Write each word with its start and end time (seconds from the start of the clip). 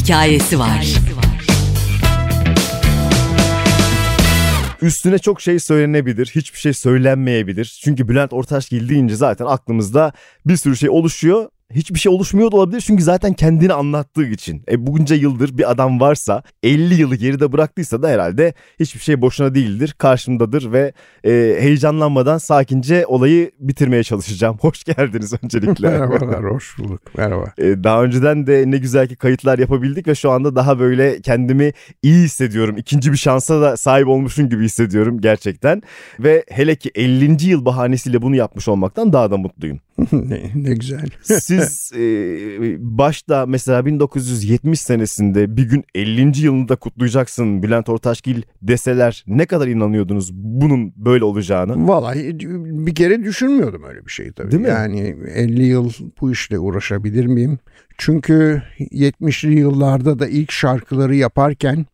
hikayesi 0.00 0.58
var. 0.58 0.86
Üstüne 4.82 5.18
çok 5.18 5.40
şey 5.40 5.58
söylenebilir, 5.58 6.32
hiçbir 6.34 6.58
şey 6.58 6.72
söylenmeyebilir. 6.72 7.80
Çünkü 7.84 8.08
Bülent 8.08 8.32
Ortaçgil 8.32 8.88
deyince 8.88 9.16
zaten 9.16 9.46
aklımızda 9.46 10.12
bir 10.46 10.56
sürü 10.56 10.76
şey 10.76 10.90
oluşuyor 10.90 11.48
hiçbir 11.74 11.98
şey 11.98 12.12
oluşmuyor 12.12 12.52
da 12.52 12.56
olabilir 12.56 12.80
çünkü 12.80 13.02
zaten 13.02 13.32
kendini 13.32 13.72
anlattığı 13.72 14.26
için. 14.26 14.62
E 14.70 14.86
bunca 14.86 15.16
yıldır 15.16 15.58
bir 15.58 15.70
adam 15.70 16.00
varsa 16.00 16.42
50 16.62 16.94
yılı 16.94 17.16
geride 17.16 17.52
bıraktıysa 17.52 18.02
da 18.02 18.08
herhalde 18.08 18.54
hiçbir 18.80 19.00
şey 19.00 19.20
boşuna 19.20 19.54
değildir. 19.54 19.94
Karşımdadır 19.98 20.72
ve 20.72 20.92
e, 21.24 21.30
heyecanlanmadan 21.60 22.38
sakince 22.38 23.06
olayı 23.06 23.50
bitirmeye 23.60 24.02
çalışacağım. 24.02 24.56
Hoş 24.60 24.84
geldiniz 24.84 25.34
öncelikle. 25.42 25.88
Merhabalar, 25.88 26.44
hoş 26.44 26.78
bulduk. 26.78 27.00
Merhaba. 27.16 27.52
E, 27.58 27.84
daha 27.84 28.02
önceden 28.02 28.46
de 28.46 28.64
ne 28.66 28.78
güzel 28.78 29.08
ki 29.08 29.16
kayıtlar 29.16 29.58
yapabildik 29.58 30.08
ve 30.08 30.14
şu 30.14 30.30
anda 30.30 30.56
daha 30.56 30.78
böyle 30.78 31.20
kendimi 31.20 31.72
iyi 32.02 32.24
hissediyorum. 32.24 32.76
İkinci 32.76 33.12
bir 33.12 33.16
şansa 33.16 33.60
da 33.60 33.76
sahip 33.76 34.08
olmuşum 34.08 34.48
gibi 34.48 34.64
hissediyorum 34.64 35.20
gerçekten. 35.20 35.82
Ve 36.20 36.44
hele 36.48 36.76
ki 36.76 36.90
50. 36.94 37.46
yıl 37.46 37.64
bahanesiyle 37.64 38.22
bunu 38.22 38.36
yapmış 38.36 38.68
olmaktan 38.68 39.12
daha 39.12 39.30
da 39.30 39.36
mutluyum. 39.36 39.80
ne, 40.12 40.50
ne 40.54 40.74
güzel. 40.74 41.08
Siz 41.22 41.59
e, 41.96 42.76
başta 42.98 43.46
mesela 43.46 43.86
1970 43.86 44.80
senesinde 44.80 45.56
bir 45.56 45.62
gün 45.62 45.84
50. 45.94 46.44
yılını 46.44 46.68
da 46.68 46.76
kutlayacaksın 46.76 47.62
Bülent 47.62 47.88
Ortaçgil 47.88 48.42
deseler 48.62 49.24
ne 49.26 49.46
kadar 49.46 49.68
inanıyordunuz 49.68 50.32
bunun 50.32 50.92
böyle 50.96 51.24
olacağını? 51.24 51.88
Vallahi 51.88 52.38
bir 52.86 52.94
kere 52.94 53.24
düşünmüyordum 53.24 53.82
öyle 53.84 54.06
bir 54.06 54.10
şey 54.10 54.32
tabii. 54.32 54.50
Değil 54.50 54.62
mi? 54.62 54.68
Yani 54.68 55.16
50 55.34 55.64
yıl 55.64 55.90
bu 56.20 56.32
işle 56.32 56.58
uğraşabilir 56.58 57.26
miyim? 57.26 57.58
Çünkü 58.00 58.62
70'li 58.78 59.58
yıllarda 59.58 60.18
da 60.18 60.28
ilk 60.28 60.52
şarkıları 60.52 61.14
yaparken 61.16 61.86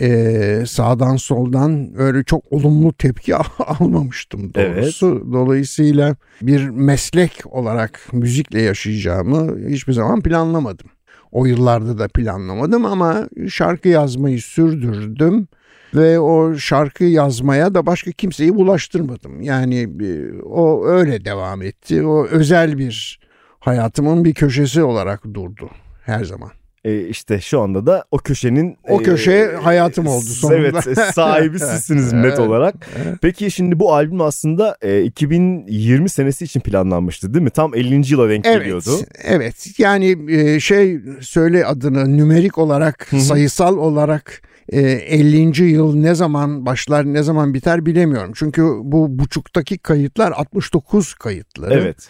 e, 0.00 0.62
sağdan 0.66 1.16
soldan 1.16 1.92
öyle 1.96 2.24
çok 2.24 2.52
olumlu 2.52 2.92
tepki 2.92 3.36
almamıştım 3.58 4.54
doğrusu. 4.54 5.06
Evet. 5.06 5.32
Dolayısıyla 5.32 6.16
bir 6.42 6.68
meslek 6.68 7.42
olarak 7.46 8.00
müzikle 8.12 8.62
yaşayacağımı 8.62 9.68
hiçbir 9.68 9.92
zaman 9.92 10.20
planlamadım. 10.20 10.90
O 11.32 11.46
yıllarda 11.46 11.98
da 11.98 12.08
planlamadım 12.08 12.84
ama 12.84 13.28
şarkı 13.48 13.88
yazmayı 13.88 14.42
sürdürdüm 14.42 15.48
ve 15.94 16.18
o 16.18 16.54
şarkı 16.54 17.04
yazmaya 17.04 17.74
da 17.74 17.86
başka 17.86 18.12
kimseyi 18.12 18.54
bulaştırmadım. 18.54 19.42
Yani 19.42 19.88
e, 20.00 20.42
o 20.42 20.86
öyle 20.86 21.24
devam 21.24 21.62
etti. 21.62 22.06
O 22.06 22.26
özel 22.26 22.78
bir 22.78 23.19
hayatımın 23.60 24.24
bir 24.24 24.34
köşesi 24.34 24.82
olarak 24.82 25.24
durdu 25.34 25.70
her 26.02 26.24
zaman. 26.24 26.50
E 26.84 27.00
işte 27.08 27.40
şu 27.40 27.60
anda 27.60 27.86
da 27.86 28.04
o 28.10 28.18
köşenin 28.18 28.76
o 28.88 28.98
köşe 28.98 29.32
e, 29.32 29.56
hayatım 29.56 30.06
oldu 30.06 30.24
sonunda. 30.24 30.58
Evet 30.58 30.86
e, 30.86 30.94
sahibi 30.94 31.58
sizsiniz 31.58 32.12
net 32.12 32.38
olarak. 32.38 32.74
Peki 33.22 33.50
şimdi 33.50 33.78
bu 33.78 33.94
albüm 33.94 34.20
aslında 34.20 34.76
e, 34.82 35.02
2020 35.02 36.08
senesi 36.08 36.44
için 36.44 36.60
planlanmıştı 36.60 37.34
değil 37.34 37.42
mi? 37.42 37.50
Tam 37.50 37.74
50. 37.74 38.12
yıla 38.12 38.28
denk 38.28 38.46
evet, 38.46 38.58
geliyordu. 38.58 38.90
Evet 39.24 39.78
yani 39.78 40.16
e, 40.30 40.60
şey 40.60 41.00
söyle 41.20 41.66
adını 41.66 42.16
nümerik 42.16 42.58
olarak 42.58 43.08
sayısal 43.18 43.76
olarak 43.76 44.42
50. 44.72 45.64
yıl 45.64 45.94
ne 45.94 46.14
zaman 46.14 46.66
başlar 46.66 47.04
ne 47.04 47.22
zaman 47.22 47.54
biter 47.54 47.86
bilemiyorum. 47.86 48.32
Çünkü 48.34 48.62
bu 48.82 49.18
buçuktaki 49.18 49.78
kayıtlar 49.78 50.32
69 50.32 51.14
kayıtları. 51.14 51.74
Evet. 51.74 52.08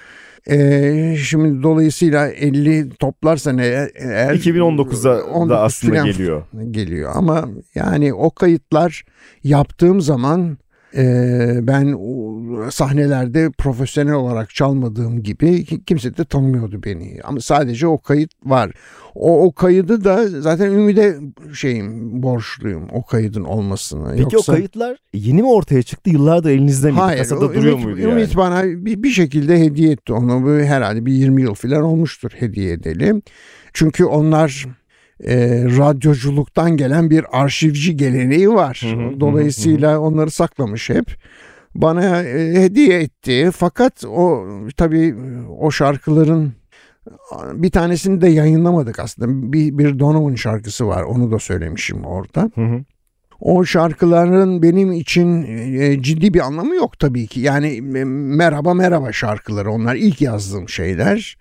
Ee, 0.50 1.16
şimdi 1.24 1.62
dolayısıyla 1.62 2.28
50 2.28 2.91
toplarsa 2.91 3.52
ne 3.52 3.88
eğer 3.94 4.34
2019'a 4.34 5.48
da 5.48 5.60
aslında 5.60 6.06
geliyor. 6.06 6.42
Geliyor 6.70 7.12
ama 7.14 7.48
yani 7.74 8.14
o 8.14 8.30
kayıtlar 8.30 9.05
yaptığım 9.44 10.00
zaman 10.00 10.58
e, 10.97 11.59
ben 11.62 11.99
sahnelerde 12.71 13.51
profesyonel 13.59 14.15
olarak 14.15 14.55
çalmadığım 14.55 15.23
gibi 15.23 15.65
kimse 15.65 16.17
de 16.17 16.25
tanımıyordu 16.25 16.83
beni. 16.84 17.19
Ama 17.25 17.41
sadece 17.41 17.87
o 17.87 17.99
kayıt 17.99 18.31
var. 18.45 18.73
O, 19.15 19.45
o 19.45 19.53
kaydı 19.53 20.05
da 20.05 20.28
zaten 20.28 20.67
Ümit'e 20.67 21.17
şeyim 21.55 22.23
borçluyum 22.23 22.89
o 22.93 23.05
kaydın 23.05 23.45
olmasına. 23.45 24.11
Peki 24.11 24.34
Yoksa... 24.34 24.53
o 24.53 24.55
kayıtlar 24.55 24.97
yeni 25.15 25.43
mi 25.43 25.49
ortaya 25.49 25.83
çıktı? 25.83 26.11
Yıllardır 26.11 26.51
elinizde 26.51 26.87
miydi? 26.87 27.01
Hayır. 27.01 27.19
Kasada 27.19 27.55
duruyor 27.55 27.72
Ümit, 27.72 27.84
muydu 27.84 28.01
yani? 28.01 28.12
Ümit 28.12 28.37
bana 28.37 28.65
bir, 28.65 29.03
bir 29.03 29.11
şekilde 29.11 29.61
hediye 29.61 29.93
etti 29.93 30.12
onu. 30.12 30.61
Herhalde 30.62 31.07
bir 31.07 31.12
20 31.12 31.43
yıl 31.43 31.55
falan 31.55 31.83
olmuştur 31.83 32.31
hediye 32.34 32.72
edelim. 32.72 33.22
Çünkü 33.72 34.05
onlar 34.05 34.67
e, 35.25 35.64
radyoculuktan 35.64 36.76
gelen 36.76 37.10
bir 37.10 37.25
arşivci 37.32 37.97
geleneği 37.97 38.50
var. 38.50 38.82
Dolayısıyla 39.20 39.98
onları 39.98 40.31
saklamış 40.31 40.91
hep 40.91 41.16
bana 41.75 42.22
e, 42.22 42.62
hediye 42.62 43.00
etti. 43.00 43.50
Fakat 43.56 44.04
o 44.04 44.47
tabii 44.76 45.14
o 45.59 45.70
şarkıların 45.70 46.53
bir 47.53 47.70
tanesini 47.70 48.20
de 48.20 48.28
yayınlamadık 48.28 48.98
aslında. 48.98 49.53
Bir, 49.53 49.78
bir 49.78 49.98
Donovan 49.98 50.34
şarkısı 50.34 50.86
var. 50.86 51.03
Onu 51.03 51.32
da 51.32 51.38
söylemişim 51.38 52.04
orada. 52.04 52.50
Hı 52.54 52.60
hı. 52.60 52.84
O 53.41 53.64
şarkıların 53.64 54.62
benim 54.62 54.92
için 54.92 55.42
e, 55.80 56.03
ciddi 56.03 56.34
bir 56.34 56.41
anlamı 56.41 56.75
yok 56.75 56.98
tabii 56.98 57.26
ki. 57.26 57.41
Yani 57.41 57.69
e, 57.76 58.04
merhaba 58.04 58.75
merhaba 58.75 59.12
şarkıları 59.12 59.70
onlar 59.70 59.94
ilk 59.94 60.20
yazdığım 60.20 60.69
şeyler. 60.69 61.36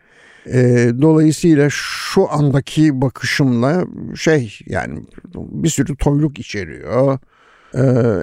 E, 0.46 0.90
dolayısıyla 1.02 1.68
şu 1.72 2.32
andaki 2.32 3.02
bakışımla 3.02 3.86
şey 4.16 4.60
yani 4.66 5.00
bir 5.36 5.70
sürü 5.70 5.96
toyluk 5.96 6.40
içeriyor. 6.40 7.20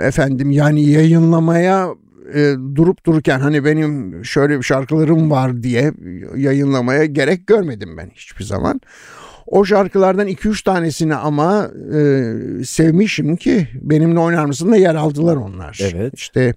efendim 0.03 0.51
yani 0.51 0.89
yayınlamaya 0.91 1.89
e, 2.35 2.55
durup 2.75 3.07
dururken 3.07 3.41
hani 3.41 3.65
benim 3.65 4.25
şöyle 4.25 4.59
bir 4.59 4.63
şarkılarım 4.63 5.31
var 5.31 5.63
diye 5.63 5.93
yayınlamaya 6.37 7.05
gerek 7.05 7.47
görmedim 7.47 7.97
ben 7.97 8.11
hiçbir 8.15 8.45
zaman. 8.45 8.81
O 9.47 9.65
şarkılardan 9.65 10.29
2-3 10.29 10.65
tanesini 10.65 11.15
ama 11.15 11.71
e, 11.95 12.25
sevmişim 12.65 13.37
ki 13.37 13.69
benimle 13.75 14.19
oynar 14.19 14.45
mısın 14.45 14.73
da 14.73 14.77
yer 14.77 14.95
aldılar 14.95 15.37
onlar. 15.37 15.79
Evet. 15.83 16.15
İşte 16.17 16.55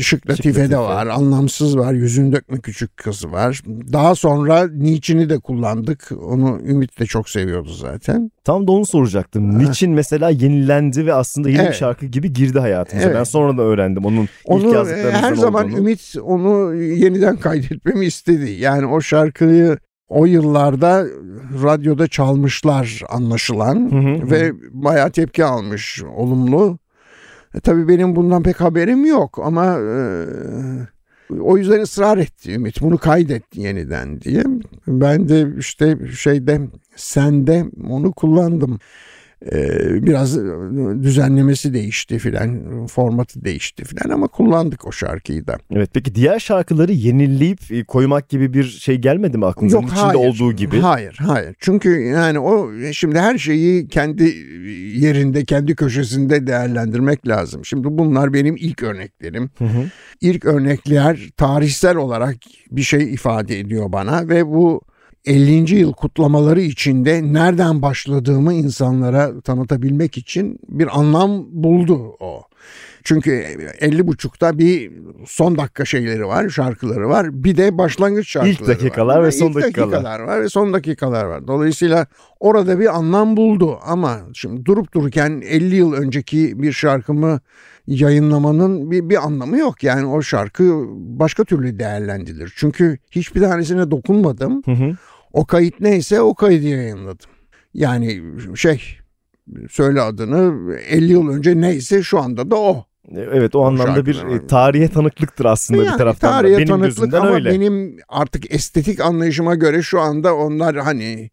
Şık 0.00 0.30
Latife 0.30 0.70
de 0.70 0.78
var, 0.78 1.06
Anlamsız 1.06 1.78
var, 1.78 1.92
Yüzün 1.92 2.32
Dökme 2.32 2.58
Küçük 2.58 2.96
Kızı 2.96 3.32
var. 3.32 3.62
Daha 3.92 4.14
sonra 4.14 4.68
Niçin'i 4.68 5.28
de 5.28 5.38
kullandık. 5.38 6.08
Onu 6.22 6.60
Ümit 6.66 7.00
de 7.00 7.06
çok 7.06 7.28
seviyordu 7.28 7.68
zaten. 7.68 8.30
Tam 8.44 8.66
da 8.66 8.72
onu 8.72 8.86
soracaktım. 8.86 9.58
Niçin 9.58 9.92
mesela 9.92 10.30
yenilendi 10.30 11.06
ve 11.06 11.14
aslında 11.14 11.48
yeni 11.48 11.60
evet. 11.60 11.70
bir 11.70 11.76
şarkı 11.76 12.06
gibi 12.06 12.32
girdi 12.32 12.58
hayatımıza. 12.58 13.06
Evet. 13.06 13.16
Ben 13.18 13.24
sonra 13.24 13.58
da 13.58 13.62
öğrendim 13.62 14.04
onun 14.04 14.28
onu, 14.44 14.66
ilk 14.66 14.74
yazdıklarımızdan 14.74 15.22
Her 15.22 15.34
zaman 15.34 15.64
olduğunu. 15.64 15.78
Ümit 15.78 16.14
onu 16.22 16.74
yeniden 16.74 17.36
kaydetmemi 17.36 18.06
istedi. 18.06 18.50
Yani 18.50 18.86
o 18.86 19.00
şarkıyı 19.00 19.78
o 20.08 20.26
yıllarda 20.26 21.06
radyoda 21.62 22.08
çalmışlar 22.08 23.02
anlaşılan 23.08 23.90
hı 23.90 23.96
hı, 23.96 24.30
ve 24.30 24.48
hı. 24.48 24.54
bayağı 24.70 25.10
tepki 25.10 25.44
almış 25.44 26.02
olumlu. 26.16 26.78
E, 27.54 27.60
tabii 27.60 27.88
benim 27.88 28.16
bundan 28.16 28.42
pek 28.42 28.60
haberim 28.60 29.04
yok 29.04 29.38
ama 29.44 29.78
e, 29.78 29.96
o 31.40 31.56
yüzden 31.56 31.80
ısrar 31.80 32.18
etti 32.18 32.52
Ümit 32.52 32.80
bunu 32.82 32.98
kaydet 32.98 33.56
yeniden 33.56 34.20
diye. 34.20 34.44
Ben 34.86 35.28
de 35.28 35.48
işte 35.58 35.98
şeyde 36.18 36.60
sende 36.96 37.64
onu 37.90 38.12
kullandım. 38.12 38.78
Ee, 39.52 40.06
biraz 40.06 40.38
düzenlemesi 41.02 41.74
değişti 41.74 42.18
filan, 42.18 42.86
formatı 42.86 43.44
değişti 43.44 43.84
filan 43.84 44.14
ama 44.14 44.28
kullandık 44.28 44.86
o 44.86 44.92
şarkıyı 44.92 45.46
da. 45.46 45.58
Evet 45.70 45.90
peki 45.92 46.14
diğer 46.14 46.38
şarkıları 46.38 46.92
yenileyip 46.92 47.72
e, 47.72 47.84
koymak 47.84 48.28
gibi 48.28 48.54
bir 48.54 48.64
şey 48.64 48.96
gelmedi 48.96 49.38
mi 49.38 49.46
aklınıza? 49.46 49.76
Yok, 49.76 49.84
içinde 49.84 50.00
hayır, 50.00 50.14
olduğu 50.18 50.52
gibi. 50.52 50.80
Hayır, 50.80 51.18
hayır. 51.20 51.54
Çünkü 51.58 52.00
yani 52.00 52.38
o 52.38 52.70
şimdi 52.92 53.18
her 53.18 53.38
şeyi 53.38 53.88
kendi 53.88 54.24
yerinde, 54.94 55.44
kendi 55.44 55.74
köşesinde 55.74 56.46
değerlendirmek 56.46 57.28
lazım. 57.28 57.64
Şimdi 57.64 57.88
bunlar 57.90 58.32
benim 58.32 58.56
ilk 58.56 58.82
örneklerim. 58.82 59.50
Hı 59.58 59.64
hı. 59.64 59.84
İlk 60.20 60.44
örnekler 60.44 61.28
tarihsel 61.36 61.96
olarak 61.96 62.36
bir 62.70 62.82
şey 62.82 63.14
ifade 63.14 63.60
ediyor 63.60 63.92
bana 63.92 64.28
ve 64.28 64.46
bu 64.46 64.82
50. 65.24 65.74
yıl 65.74 65.92
kutlamaları 65.92 66.60
içinde 66.60 67.32
nereden 67.32 67.82
başladığımı 67.82 68.54
insanlara 68.54 69.40
tanıtabilmek 69.40 70.18
için 70.18 70.58
bir 70.68 70.98
anlam 70.98 71.46
buldu 71.50 72.16
o. 72.20 72.42
Çünkü 73.04 73.30
50 73.80 74.06
buçukta 74.06 74.58
bir 74.58 74.92
son 75.26 75.58
dakika 75.58 75.84
şeyleri 75.84 76.26
var, 76.26 76.48
şarkıları 76.48 77.08
var. 77.08 77.44
Bir 77.44 77.56
de 77.56 77.78
başlangıç 77.78 78.28
şarkıları 78.28 78.52
İlk 78.52 78.66
dakikalar 78.66 79.18
var. 79.18 79.24
ve 79.24 79.32
son 79.32 79.46
İlk 79.48 79.54
dakikalar. 79.54 79.92
dakikalar 79.92 80.20
var 80.20 80.42
ve 80.42 80.48
son 80.48 80.72
dakikalar 80.72 81.24
var. 81.24 81.46
Dolayısıyla 81.46 82.06
orada 82.40 82.80
bir 82.80 82.96
anlam 82.96 83.36
buldu 83.36 83.78
ama 83.82 84.20
şimdi 84.34 84.64
durup 84.64 84.94
dururken 84.94 85.42
50 85.46 85.76
yıl 85.76 85.92
önceki 85.92 86.62
bir 86.62 86.72
şarkımı 86.72 87.40
yayınlamanın 87.86 88.90
bir, 88.90 89.08
bir 89.10 89.26
anlamı 89.26 89.58
yok. 89.58 89.82
Yani 89.84 90.06
o 90.06 90.22
şarkı 90.22 90.84
başka 90.96 91.44
türlü 91.44 91.78
değerlendirilir. 91.78 92.52
Çünkü 92.56 92.98
hiçbir 93.10 93.40
tanesine 93.40 93.90
dokunmadım. 93.90 94.62
Hı 94.64 94.70
hı. 94.70 94.96
O 95.32 95.44
kayıt 95.44 95.80
neyse 95.80 96.20
o 96.20 96.34
kaydı 96.34 96.66
yayınladım. 96.66 97.30
Yani 97.74 98.22
şey 98.56 98.82
söyle 99.70 100.00
adını 100.00 100.72
50 100.74 101.12
yıl 101.12 101.28
önce 101.28 101.60
neyse 101.60 102.02
şu 102.02 102.18
anda 102.20 102.50
da 102.50 102.56
o. 102.56 102.84
Evet 103.14 103.54
o 103.54 103.64
anlamda 103.64 104.06
bir 104.06 104.14
şarkılar. 104.14 104.36
e, 104.36 104.46
tarihe 104.46 104.88
tanıklıktır 104.88 105.44
aslında 105.44 105.82
Yani 105.84 105.92
bir 105.92 105.98
taraftan 105.98 106.30
da. 106.32 106.36
tarihe 106.36 106.56
Benim 106.56 106.68
tanıklık 106.68 107.14
ama 107.14 107.30
öyle. 107.30 107.50
benim 107.50 107.96
artık 108.08 108.54
estetik 108.54 109.00
anlayışıma 109.00 109.54
göre 109.54 109.82
şu 109.82 110.00
anda 110.00 110.34
onlar 110.36 110.76
hani 110.76 111.30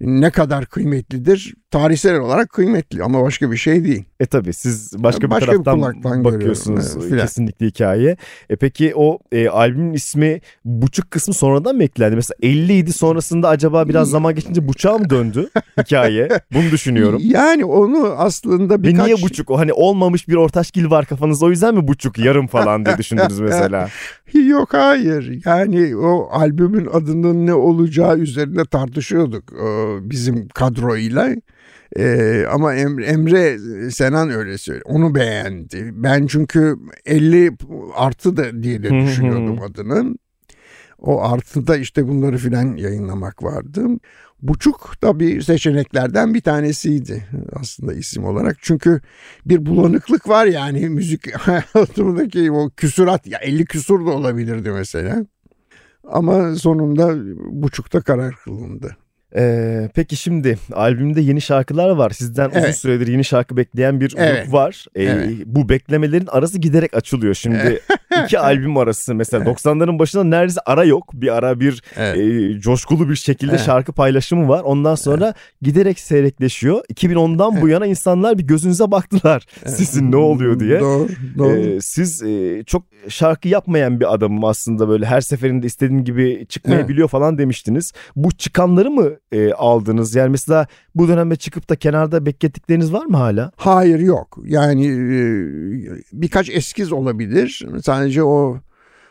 ne 0.00 0.30
kadar 0.30 0.66
kıymetlidir? 0.66 1.54
Tarihsel 1.72 2.18
olarak 2.18 2.50
kıymetli 2.50 3.02
ama 3.02 3.22
başka 3.22 3.50
bir 3.50 3.56
şey 3.56 3.84
değil. 3.84 4.04
E 4.20 4.26
tabi 4.26 4.52
siz 4.52 4.92
başka 4.98 5.22
bir 5.22 5.30
Başka 5.30 5.46
bir 5.46 5.64
taraftan 5.64 5.80
kulaktan 5.80 6.24
bakıyorsunuz 6.24 6.92
evet, 6.96 7.04
filan. 7.08 7.26
kesinlikle 7.26 7.66
hikaye. 7.66 8.16
E 8.50 8.56
peki 8.56 8.92
o 8.96 9.18
e, 9.32 9.48
albümün 9.48 9.92
ismi 9.92 10.40
buçuk 10.64 11.10
kısmı 11.10 11.34
sonradan 11.34 11.76
mı 11.76 11.84
eklendi? 11.84 12.16
Mesela 12.16 12.36
50 12.42 12.72
idi 12.72 12.92
sonrasında 12.92 13.48
acaba 13.48 13.88
biraz 13.88 14.10
zaman 14.10 14.34
geçince 14.34 14.68
buçuğa 14.68 14.98
mı 14.98 15.10
döndü 15.10 15.48
hikaye? 15.80 16.28
Bunu 16.54 16.70
düşünüyorum. 16.70 17.22
Yani 17.32 17.64
onu 17.64 18.14
aslında 18.18 18.74
Ve 18.74 18.82
birkaç... 18.82 19.06
niye 19.06 19.22
buçuk? 19.22 19.50
O 19.50 19.58
hani 19.58 19.72
olmamış 19.72 20.28
bir 20.28 20.34
ortaşgil 20.34 20.90
var 20.90 21.04
kafanızda 21.04 21.46
o 21.46 21.50
yüzden 21.50 21.74
mi 21.74 21.88
buçuk 21.88 22.18
yarım 22.18 22.46
falan 22.46 22.86
diye 22.86 22.98
düşündünüz 22.98 23.40
mesela? 23.40 23.88
Yok 24.34 24.74
hayır. 24.74 25.40
Yani 25.44 25.96
o 25.96 26.28
albümün 26.32 26.88
adının 26.92 27.46
ne 27.46 27.54
olacağı 27.54 28.18
üzerinde 28.18 28.64
tartışıyorduk 28.64 29.52
e, 29.52 29.66
bizim 30.10 30.48
kadroyla. 30.48 31.28
E, 31.98 32.44
ama 32.50 32.74
Em- 32.74 32.98
Emre 32.98 33.58
Senan 33.90 34.30
öyle 34.30 34.58
söyledi. 34.58 34.84
Onu 34.86 35.14
beğendi. 35.14 35.90
Ben 35.94 36.26
çünkü 36.26 36.76
50 37.06 37.56
artı 37.94 38.36
da 38.36 38.62
diye 38.62 38.82
de 38.82 38.90
düşünüyordum 39.06 39.62
adının. 39.62 40.18
O 40.98 41.22
artıda 41.22 41.76
işte 41.76 42.08
bunları 42.08 42.38
filan 42.38 42.76
yayınlamak 42.76 43.42
vardı. 43.42 43.86
Buçuk 44.42 45.02
da 45.02 45.20
bir 45.20 45.42
seçeneklerden 45.42 46.34
bir 46.34 46.40
tanesiydi 46.40 47.28
aslında 47.52 47.94
isim 47.94 48.24
olarak. 48.24 48.56
Çünkü 48.60 49.00
bir 49.46 49.66
bulanıklık 49.66 50.28
var 50.28 50.46
yani 50.46 50.88
müzik 50.88 51.34
hayatımdaki 51.36 52.52
o 52.52 52.70
küsurat 52.70 53.26
ya 53.26 53.38
50 53.38 53.64
küsur 53.64 54.06
da 54.06 54.10
olabilirdi 54.10 54.70
mesela. 54.70 55.26
Ama 56.04 56.54
sonunda 56.54 57.14
buçukta 57.62 58.00
karar 58.00 58.34
kılındı. 58.34 58.96
Ee, 59.36 59.88
peki 59.94 60.16
şimdi 60.16 60.58
albümde 60.72 61.20
yeni 61.20 61.40
şarkılar 61.40 61.90
var. 61.90 62.10
Sizden 62.10 62.48
uzun 62.50 62.58
Evet. 62.60 62.76
süredir 62.76 63.06
yeni 63.06 63.24
şarkı 63.24 63.56
bekleyen 63.56 64.00
bir 64.00 64.14
Evet. 64.16 64.44
grup 64.44 64.52
var. 64.54 64.86
Ee, 64.94 65.02
Evet. 65.02 65.30
Bu 65.46 65.68
beklemelerin 65.68 66.26
arası 66.26 66.58
giderek 66.58 66.96
açılıyor. 66.96 67.34
Şimdi 67.34 67.80
iki 68.24 68.38
albüm 68.38 68.76
arası 68.76 69.14
mesela 69.14 69.44
90'ların 69.44 69.98
başında 69.98 70.24
neredeyse 70.24 70.60
ara 70.66 70.84
yok. 70.84 71.10
Bir 71.14 71.36
ara 71.36 71.60
bir 71.60 71.82
Evet. 71.96 72.16
e, 72.18 72.60
coşkulu 72.60 73.08
bir 73.10 73.16
şekilde 73.16 73.50
Evet. 73.52 73.62
şarkı 73.66 73.92
paylaşımı 73.92 74.48
var. 74.48 74.62
Ondan 74.62 74.94
sonra 74.94 75.34
giderek 75.62 76.00
seyrekleşiyor. 76.00 76.82
2010'dan 76.94 77.60
bu 77.60 77.68
yana 77.68 77.86
insanlar 77.86 78.38
bir 78.38 78.42
gözünüze 78.44 78.90
baktılar. 78.90 79.46
Sizin 79.66 80.12
ne 80.12 80.16
oluyor 80.16 80.60
diye. 80.60 80.80
Doğru, 80.80 81.08
doğru. 81.38 81.56
Ee, 81.56 81.80
siz 81.80 82.22
e, 82.22 82.62
çok 82.66 82.82
şarkı 83.08 83.48
yapmayan 83.48 84.00
bir 84.00 84.14
adamım 84.14 84.44
aslında 84.44 84.88
böyle 84.88 85.06
her 85.06 85.20
seferinde 85.20 85.66
istediğim 85.66 86.04
gibi 86.04 86.46
çıkmayabiliyor 86.48 87.08
falan 87.08 87.38
demiştiniz. 87.38 87.92
Bu 88.16 88.32
çıkanları 88.32 88.90
mı 88.90 89.10
e, 89.32 89.52
aldınız? 89.52 90.14
Yani 90.14 90.30
mesela 90.30 90.66
bu 90.94 91.08
dönemde 91.08 91.36
çıkıp 91.36 91.68
da 91.68 91.76
kenarda 91.76 92.26
beklettikleriniz 92.26 92.92
var 92.92 93.06
mı 93.06 93.16
hala? 93.16 93.52
Hayır 93.56 93.98
yok. 93.98 94.38
Yani 94.44 94.86
e, 94.86 95.22
birkaç 96.12 96.50
eskiz 96.50 96.92
olabilir. 96.92 97.66
Sadece 97.82 98.22
o 98.22 98.58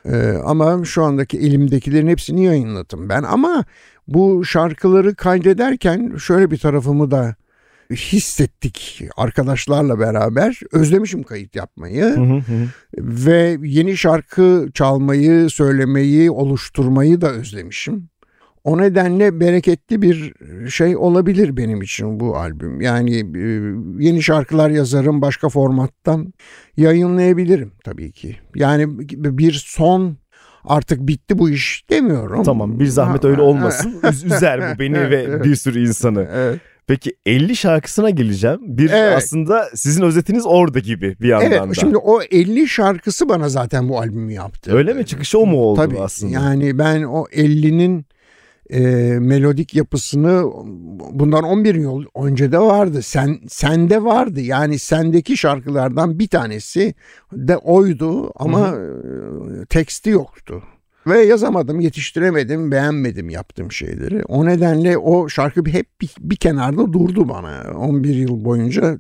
e, 0.06 0.32
ama 0.46 0.86
şu 0.86 1.04
andaki 1.04 1.38
elimdekilerin 1.40 2.08
hepsini 2.08 2.46
yayınladım 2.46 3.10
ben. 3.10 3.24
Ama 3.24 3.66
bu 4.08 4.46
şarkıları 4.46 5.16
kaydederken 5.16 6.16
şöyle 6.18 6.52
bir 6.52 6.58
tarafımı 6.58 7.12
da 7.12 7.36
hissettik 7.92 9.04
arkadaşlarla 9.18 10.00
beraber. 10.00 10.60
Özlemişim 10.72 11.24
kayıt 11.24 11.56
yapmayı 11.56 12.04
Hı 12.04 12.22
hı 12.22 12.34
hı. 12.34 12.68
ve 12.98 13.58
yeni 13.62 13.98
şarkı 13.98 14.68
çalmayı, 14.74 15.50
söylemeyi, 15.50 16.32
oluşturmayı 16.32 17.22
da 17.22 17.32
özlemişim. 17.32 18.11
O 18.64 18.78
nedenle 18.78 19.40
bereketli 19.40 20.02
bir 20.02 20.34
şey 20.70 20.98
olabilir 20.98 21.58
benim 21.58 21.82
için 21.82 22.20
bu 22.20 22.38
albüm. 22.38 22.82
Yani 22.82 23.16
e, 23.18 23.46
yeni 24.06 24.24
şarkılar 24.24 24.70
yazarım 24.70 25.22
başka 25.22 25.50
formattan 25.50 26.34
yayınlayabilirim 26.78 27.72
tabii 27.84 28.12
ki. 28.12 28.36
Yani 28.56 28.86
bir 29.38 29.64
son 29.66 30.18
artık 30.64 31.08
bitti 31.08 31.38
bu 31.40 31.50
iş 31.50 31.84
demiyorum. 31.90 32.44
Tamam 32.44 32.80
bir 32.80 32.86
zahmet 32.86 33.26
öyle 33.26 33.42
olmasın. 33.42 33.96
Üz- 34.04 34.26
üzer 34.36 34.60
bu 34.76 34.80
beni 34.80 35.00
ve 35.12 35.44
bir 35.44 35.56
sürü 35.56 35.88
insanı. 35.88 36.28
Evet. 36.34 36.60
Peki 36.88 37.14
50 37.26 37.56
şarkısına 37.56 38.10
geleceğim. 38.10 38.60
Bir 38.62 38.90
Evet. 38.90 39.18
aslında 39.18 39.70
sizin 39.76 40.04
özetiniz 40.04 40.44
orada 40.46 40.80
gibi 40.80 41.16
bir 41.22 41.28
yandan 41.28 41.52
Evet 41.52 41.70
da. 41.70 41.74
şimdi 41.74 41.98
o 41.98 42.22
50 42.32 42.68
şarkısı 42.68 43.30
bana 43.30 43.50
zaten 43.50 43.90
bu 43.90 44.00
albümü 44.00 44.34
yaptı. 44.34 44.76
Öyle 44.76 44.94
mi? 44.94 45.06
Çıkışı 45.06 45.40
o 45.40 45.46
mu 45.46 45.58
oldu 45.58 45.78
Tabii 45.82 46.00
aslında? 46.00 46.34
yani 46.34 46.78
ben 46.80 47.04
o 47.04 47.24
50'nin 47.24 48.06
e, 48.72 48.80
melodik 49.20 49.76
yapısını 49.76 50.44
bundan 51.12 51.44
11 51.44 51.76
yıl 51.76 52.06
önce 52.16 52.52
de 52.52 52.60
vardı. 52.60 53.02
Sen 53.02 53.40
sende 53.48 54.04
vardı. 54.04 54.42
Yani 54.42 54.80
sendeki 54.80 55.38
şarkılardan 55.38 56.20
bir 56.20 56.28
tanesi 56.28 56.94
de 57.34 57.58
oydu 57.58 58.32
ama 58.36 58.68
e, 58.68 59.66
teksti 59.66 60.10
yoktu. 60.10 60.64
Ve 61.08 61.20
yazamadım, 61.20 61.80
yetiştiremedim, 61.80 62.72
beğenmedim 62.72 63.30
yaptığım 63.30 63.72
şeyleri. 63.72 64.24
O 64.24 64.46
nedenle 64.46 64.98
o 64.98 65.30
şarkı 65.30 65.66
hep 65.66 66.02
bir, 66.02 66.16
bir 66.20 66.36
kenarda 66.36 66.94
durdu 66.94 67.30
bana. 67.30 67.78
11 67.78 68.16
yıl 68.16 68.46
boyunca 68.46 68.98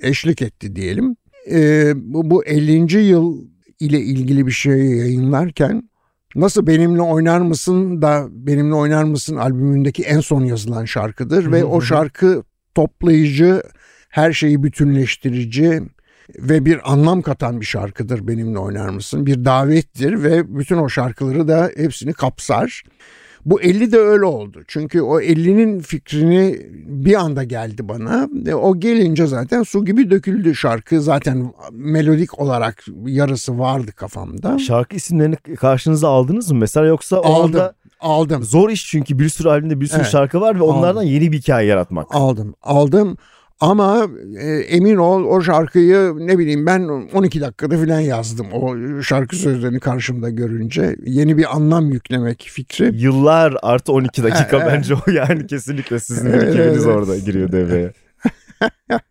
eşlik 0.00 0.42
etti 0.42 0.76
diyelim. 0.76 1.16
E, 1.50 1.92
bu, 1.96 2.30
bu 2.30 2.44
50. 2.44 2.98
yıl 2.98 3.44
ile 3.80 4.00
ilgili 4.00 4.46
bir 4.46 4.52
şey 4.52 4.78
yayınlarken 4.78 5.82
Nasıl 6.34 6.66
Benimle 6.66 7.02
Oynar 7.02 7.40
Mısın 7.40 8.02
da 8.02 8.26
Benimle 8.30 8.74
Oynar 8.74 9.04
Mısın 9.04 9.36
albümündeki 9.36 10.02
en 10.02 10.20
son 10.20 10.44
yazılan 10.44 10.84
şarkıdır 10.84 11.52
ve 11.52 11.60
Hı 11.60 11.66
o 11.66 11.80
şarkı 11.80 12.42
toplayıcı, 12.74 13.62
her 14.08 14.32
şeyi 14.32 14.62
bütünleştirici 14.62 15.82
ve 16.38 16.64
bir 16.64 16.92
anlam 16.92 17.22
katan 17.22 17.60
bir 17.60 17.66
şarkıdır 17.66 18.28
Benimle 18.28 18.58
Oynar 18.58 18.88
Mısın. 18.88 19.26
Bir 19.26 19.44
davettir 19.44 20.22
ve 20.22 20.58
bütün 20.58 20.76
o 20.76 20.88
şarkıları 20.88 21.48
da 21.48 21.70
hepsini 21.76 22.12
kapsar. 22.12 22.82
Bu 23.46 23.60
50 23.62 23.92
de 23.92 23.98
öyle 23.98 24.24
oldu. 24.24 24.62
Çünkü 24.68 25.00
o 25.00 25.20
50'nin 25.20 25.80
fikrini 25.80 26.58
bir 26.86 27.14
anda 27.14 27.44
geldi 27.44 27.88
bana. 27.88 28.28
E, 28.46 28.54
o 28.54 28.80
gelince 28.80 29.26
zaten 29.26 29.62
su 29.62 29.84
gibi 29.84 30.10
döküldü 30.10 30.54
şarkı. 30.54 31.00
Zaten 31.00 31.52
melodik 31.72 32.38
olarak 32.40 32.84
yarısı 33.06 33.58
vardı 33.58 33.92
kafamda. 33.92 34.58
Şarkı 34.58 34.96
isimlerini 34.96 35.36
karşınıza 35.36 36.08
aldınız 36.08 36.50
mı 36.52 36.58
mesela 36.58 36.86
yoksa 36.86 37.16
o 37.20 37.32
Aldım. 37.32 37.44
anda 37.44 37.74
Aldım. 38.00 38.42
zor 38.42 38.70
iş 38.70 38.86
çünkü 38.90 39.18
bir 39.18 39.28
sürü 39.28 39.48
albümde 39.48 39.80
bir 39.80 39.86
sürü 39.86 39.98
Evet. 40.00 40.10
şarkı 40.10 40.40
var 40.40 40.58
ve 40.58 40.62
onlardan 40.62 41.02
yeni 41.02 41.32
bir 41.32 41.38
hikaye 41.38 41.68
yaratmak. 41.68 42.06
Aldım. 42.10 42.54
Aldım. 42.62 43.16
Ama 43.60 44.08
e, 44.38 44.46
emin 44.50 44.96
ol 44.96 45.24
o 45.24 45.40
şarkıyı 45.40 46.14
ne 46.16 46.38
bileyim 46.38 46.66
ben 46.66 46.82
12 47.12 47.40
dakikada 47.40 47.76
falan 47.76 48.00
yazdım. 48.00 48.46
O 48.52 48.76
şarkı 49.02 49.36
sözlerini 49.36 49.80
karşımda 49.80 50.30
görünce 50.30 50.96
yeni 51.04 51.38
bir 51.38 51.56
anlam 51.56 51.90
yüklemek 51.90 52.48
fikri. 52.50 52.90
Yıllar 52.94 53.56
artı 53.62 53.92
12 53.92 54.22
dakika 54.22 54.66
bence 54.66 54.94
o 54.94 55.10
yani 55.10 55.46
kesinlikle 55.46 55.98
sizin 56.00 56.30
Evet, 56.30 56.56
evet. 56.56 56.86
orada 56.86 57.18
giriyor 57.18 57.52
devreye. 57.52 57.92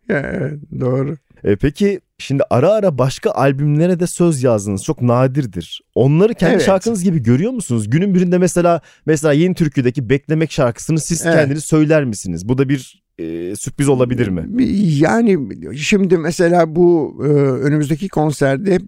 Evet, 0.08 0.58
doğru. 0.80 1.16
E, 1.44 1.56
peki 1.56 2.00
şimdi 2.18 2.42
ara 2.50 2.72
ara 2.72 2.98
başka 2.98 3.30
albümlere 3.30 4.00
de 4.00 4.06
söz 4.06 4.42
yazdınız. 4.42 4.84
Çok 4.84 5.02
nadirdir. 5.02 5.82
Onları 5.94 6.34
kendi 6.34 6.52
Evet. 6.52 6.66
şarkınız 6.66 7.02
gibi 7.04 7.22
görüyor 7.22 7.52
musunuz? 7.52 7.90
Günün 7.90 8.14
birinde 8.14 8.38
mesela 8.38 8.80
mesela 9.06 9.32
Yeni 9.32 9.54
Türkü'deki 9.54 10.08
Beklemek 10.08 10.52
şarkısını 10.52 11.00
siz 11.00 11.26
Evet. 11.26 11.34
kendiniz 11.36 11.64
söyler 11.64 12.04
misiniz? 12.04 12.48
Bu 12.48 12.58
da 12.58 12.68
bir 12.68 13.02
e, 13.18 13.56
sürpriz 13.56 13.88
olabilir 13.88 14.28
mi? 14.28 14.64
Yani 14.98 15.38
şimdi 15.76 16.18
mesela 16.18 16.76
bu 16.76 17.18
e, 17.22 17.28
önümüzdeki 17.38 18.08
konserde 18.08 18.78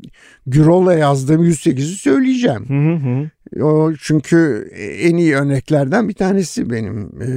Gürol'la 0.47 0.95
yazdığım 0.95 1.45
108'i 1.45 1.83
söyleyeceğim. 1.83 2.69
Hı 2.69 2.75
hı 2.75 3.11
hı. 3.11 3.31
O 3.65 3.95
çünkü 3.95 4.71
en 5.01 5.17
iyi 5.17 5.35
örneklerden 5.35 6.09
bir 6.09 6.15
tanesi 6.15 6.71
benim 6.71 7.23
e, 7.23 7.29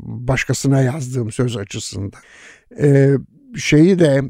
başkasına 0.00 0.82
yazdığım 0.82 1.32
söz 1.32 1.56
açısından. 1.56 2.20
E, 2.82 3.10
şeyi 3.56 3.98
de 3.98 4.22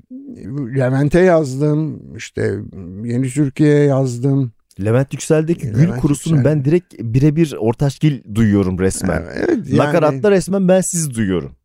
Levent'e 0.76 1.21
yazdım, 1.21 2.02
işte 2.16 2.61
Yeni 3.04 3.28
Türkiye'ye 3.28 3.85
yazdım. 3.85 4.52
Levent 4.85 5.12
Yüksel'deki 5.12 5.68
Gül 5.68 5.88
Kurusu'nu 5.88 6.37
Yüksel. 6.37 6.52
ben 6.52 6.64
direkt 6.64 6.95
birebir 6.99 7.54
ortaçgil 7.59 8.35
duyuyorum 8.35 8.78
resmen. 8.78 9.23
Evet, 9.35 9.49
yani, 9.49 9.76
Nakaratta 9.76 10.30
resmen 10.30 10.68
ben 10.68 10.80
sizi 10.80 11.14
duyuyorum. 11.14 11.56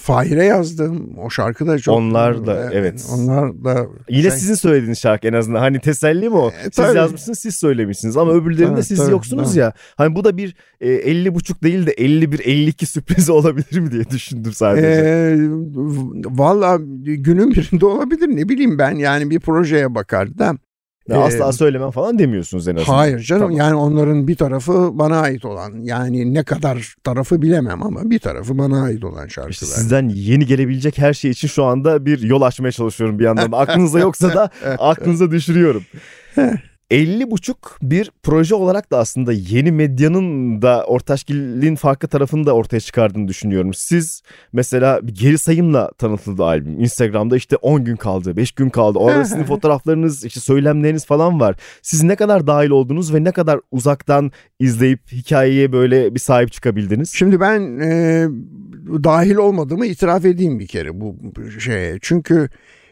Fahir'e 0.00 0.44
yazdım. 0.44 1.18
O 1.18 1.30
şarkı 1.30 1.66
da 1.66 1.78
çok... 1.78 1.94
Onlar 1.96 2.46
da, 2.46 2.70
evet. 2.72 3.06
Onlar 3.14 3.64
da... 3.64 3.86
Yine 4.08 4.22
şey- 4.22 4.30
sizin 4.30 4.54
söylediğiniz 4.54 4.98
şarkı 4.98 5.28
en 5.28 5.32
azından. 5.32 5.58
Hani 5.60 5.80
teselli 5.80 6.28
mi 6.28 6.36
o? 6.36 6.48
E, 6.48 6.62
siz 6.62 6.72
tabii. 6.72 6.96
yazmışsınız, 6.96 7.38
siz 7.38 7.54
söylemişsiniz. 7.54 8.16
Ama 8.16 8.32
öbürlerinde 8.32 8.74
Tabii, 8.74 8.84
siz 8.84 8.98
tabii, 8.98 9.10
yoksunuz 9.10 9.48
tabii. 9.48 9.58
ya. 9.58 9.72
Hani 9.96 10.16
bu 10.16 10.24
da 10.24 10.36
bir 10.36 10.56
e, 10.80 10.92
50 10.92 11.34
buçuk 11.34 11.62
değil 11.62 11.86
de 11.86 11.90
51 11.90 12.40
52 12.40 12.86
sürprizi 12.86 13.32
olabilir 13.36 13.78
mi 13.78 13.90
diye 13.90 14.10
düşündüm 14.10 14.52
sadece. 14.52 14.86
Ee, 14.86 15.36
Valla 16.24 16.78
günün 17.04 17.50
birinde 17.50 17.86
olabilir 17.86 18.28
ne 18.28 18.48
bileyim 18.48 18.78
ben 18.78 18.94
yani 18.94 19.30
bir 19.30 19.40
projeye 19.40 19.94
bakar 19.94 20.38
da. 20.38 20.56
Ya 21.08 21.16
e, 21.16 21.20
asla 21.20 21.52
söylemem 21.52 21.90
falan 21.90 22.18
demiyorsunuz 22.18 22.68
en 22.68 22.76
azından. 22.76 22.96
Hayır 22.96 23.18
canım 23.18 23.42
Tamam. 23.42 23.56
yani 23.56 23.74
onların 23.74 24.28
bir 24.28 24.36
tarafı 24.36 24.90
bana 24.92 25.20
ait 25.20 25.44
olan 25.44 25.72
yani 25.82 26.34
ne 26.34 26.44
kadar 26.44 26.94
tarafı 27.04 27.42
bilemem 27.42 27.82
ama 27.82 28.10
bir 28.10 28.18
tarafı 28.18 28.58
bana 28.58 28.82
ait 28.82 29.04
olan 29.04 29.26
şarkılar. 29.26 29.50
İşte 29.50 29.66
sizden 29.66 30.08
yeni 30.08 30.46
gelebilecek 30.46 30.98
her 30.98 31.14
şey 31.14 31.30
için 31.30 31.48
şu 31.48 31.64
anda 31.64 32.06
bir 32.06 32.22
yol 32.22 32.42
açmaya 32.42 32.72
çalışıyorum 32.72 33.18
bir 33.18 33.24
yandan. 33.24 33.52
da. 33.52 33.56
Aklınızda 33.66 33.98
yoksa 33.98 34.34
da 34.34 34.50
aklınıza 34.78 35.30
düşürüyorum. 35.30 35.82
50 36.90 37.30
buçuk 37.30 37.78
bir 37.82 38.10
proje 38.22 38.54
olarak 38.54 38.90
da 38.90 38.98
aslında 38.98 39.32
yeni 39.32 39.72
medyanın 39.72 40.62
da 40.62 40.84
Ortaşgil'in 40.84 41.74
farklı 41.74 42.08
tarafını 42.08 42.46
da 42.46 42.52
ortaya 42.52 42.80
çıkardığını 42.80 43.28
düşünüyorum. 43.28 43.74
Siz 43.74 44.22
mesela 44.52 45.06
bir 45.06 45.14
geri 45.14 45.38
sayımla 45.38 45.90
tanıtıldı 45.98 46.44
albüm. 46.44 46.80
Instagram'da 46.80 47.36
işte 47.36 47.56
10 47.56 47.84
gün 47.84 47.96
kaldı, 47.96 48.36
5 48.36 48.52
gün 48.52 48.70
kaldı. 48.70 48.98
Orada 48.98 49.24
sizin 49.24 49.44
fotoğraflarınız, 49.44 50.24
işte 50.24 50.40
söylemleriniz 50.40 51.06
falan 51.06 51.40
var. 51.40 51.56
Siz 51.82 52.02
ne 52.02 52.16
kadar 52.16 52.46
dahil 52.46 52.70
oldunuz 52.70 53.14
ve 53.14 53.24
ne 53.24 53.32
kadar 53.32 53.60
uzaktan 53.70 54.32
izleyip 54.58 55.12
hikayeye 55.12 55.72
böyle 55.72 56.14
bir 56.14 56.20
sahip 56.20 56.52
çıkabildiniz? 56.52 57.10
Şimdi 57.14 57.40
ben 57.40 57.78
e, 57.78 58.26
dahil 59.04 59.36
olmadığımı 59.36 59.86
itiraf 59.86 60.24
edeyim 60.24 60.58
bir 60.58 60.66
kere 60.66 61.00
bu 61.00 61.16
şeye. 61.60 61.98
Çünkü 62.00 62.48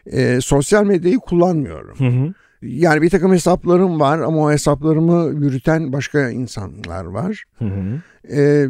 e, 0.07 0.41
sosyal 0.41 0.85
medyayı 0.85 1.19
kullanmıyorum. 1.19 1.99
Hı 1.99 2.07
hı. 2.07 2.35
Yani 2.65 3.03
bir 3.03 3.11
takım 3.11 3.33
hesaplarım 3.33 4.01
var 4.01 4.19
ama 4.19 4.39
o 4.39 4.51
hesaplarımı 4.51 5.45
yürüten 5.45 5.93
başka 5.93 6.31
insanlar 6.31 7.05
var. 7.05 7.45
Hı 7.59 7.65
hı. 7.65 8.01
E, 8.37 8.67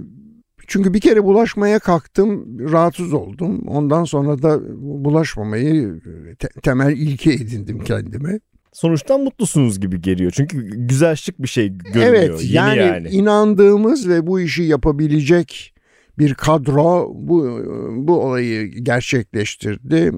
çünkü 0.66 0.94
bir 0.94 1.00
kere 1.00 1.24
bulaşmaya 1.24 1.78
kalktım, 1.78 2.58
rahatsız 2.72 3.12
oldum. 3.12 3.68
Ondan 3.68 4.04
sonra 4.04 4.42
da 4.42 4.60
bulaşmamayı 5.04 6.00
te- 6.38 6.60
temel 6.62 6.96
ilke 6.96 7.32
edindim 7.32 7.84
kendime. 7.84 8.40
Sonuçtan 8.72 9.20
mutlusunuz 9.20 9.80
gibi 9.80 10.00
geliyor. 10.00 10.32
Çünkü 10.34 10.70
güzel 10.86 11.16
şık 11.16 11.42
bir 11.42 11.48
şey 11.48 11.68
görünüyor. 11.68 12.06
Evet 12.06 12.42
Yeni 12.42 12.52
yani, 12.52 12.78
yani. 12.78 13.08
inandığımız 13.08 14.08
ve 14.08 14.26
bu 14.26 14.40
işi 14.40 14.62
yapabilecek 14.62 15.74
bir 16.18 16.34
kadro 16.34 17.12
bu 17.14 17.60
bu 17.96 18.20
olayı 18.20 18.68
gerçekleştirdi 18.68 20.12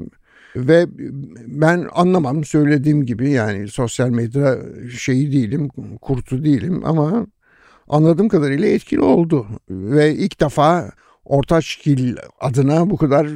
ve 0.57 0.87
ben 1.47 1.87
anlamam 1.93 2.45
söylediğim 2.45 3.07
gibi 3.07 3.31
yani 3.31 3.69
sosyal 3.69 4.11
medya 4.11 4.59
şeyi 4.99 5.33
değilim 5.33 5.69
kurtu 6.01 6.45
değilim 6.45 6.83
ama 6.85 7.27
anladığım 7.89 8.29
kadarıyla 8.29 8.69
etkili 8.69 9.01
oldu. 9.01 9.47
Ve 9.71 10.15
ilk 10.15 10.41
defa 10.41 10.91
Ortaçgil 11.27 12.17
adına 12.41 12.91
bu 12.91 12.97
kadar 12.97 13.27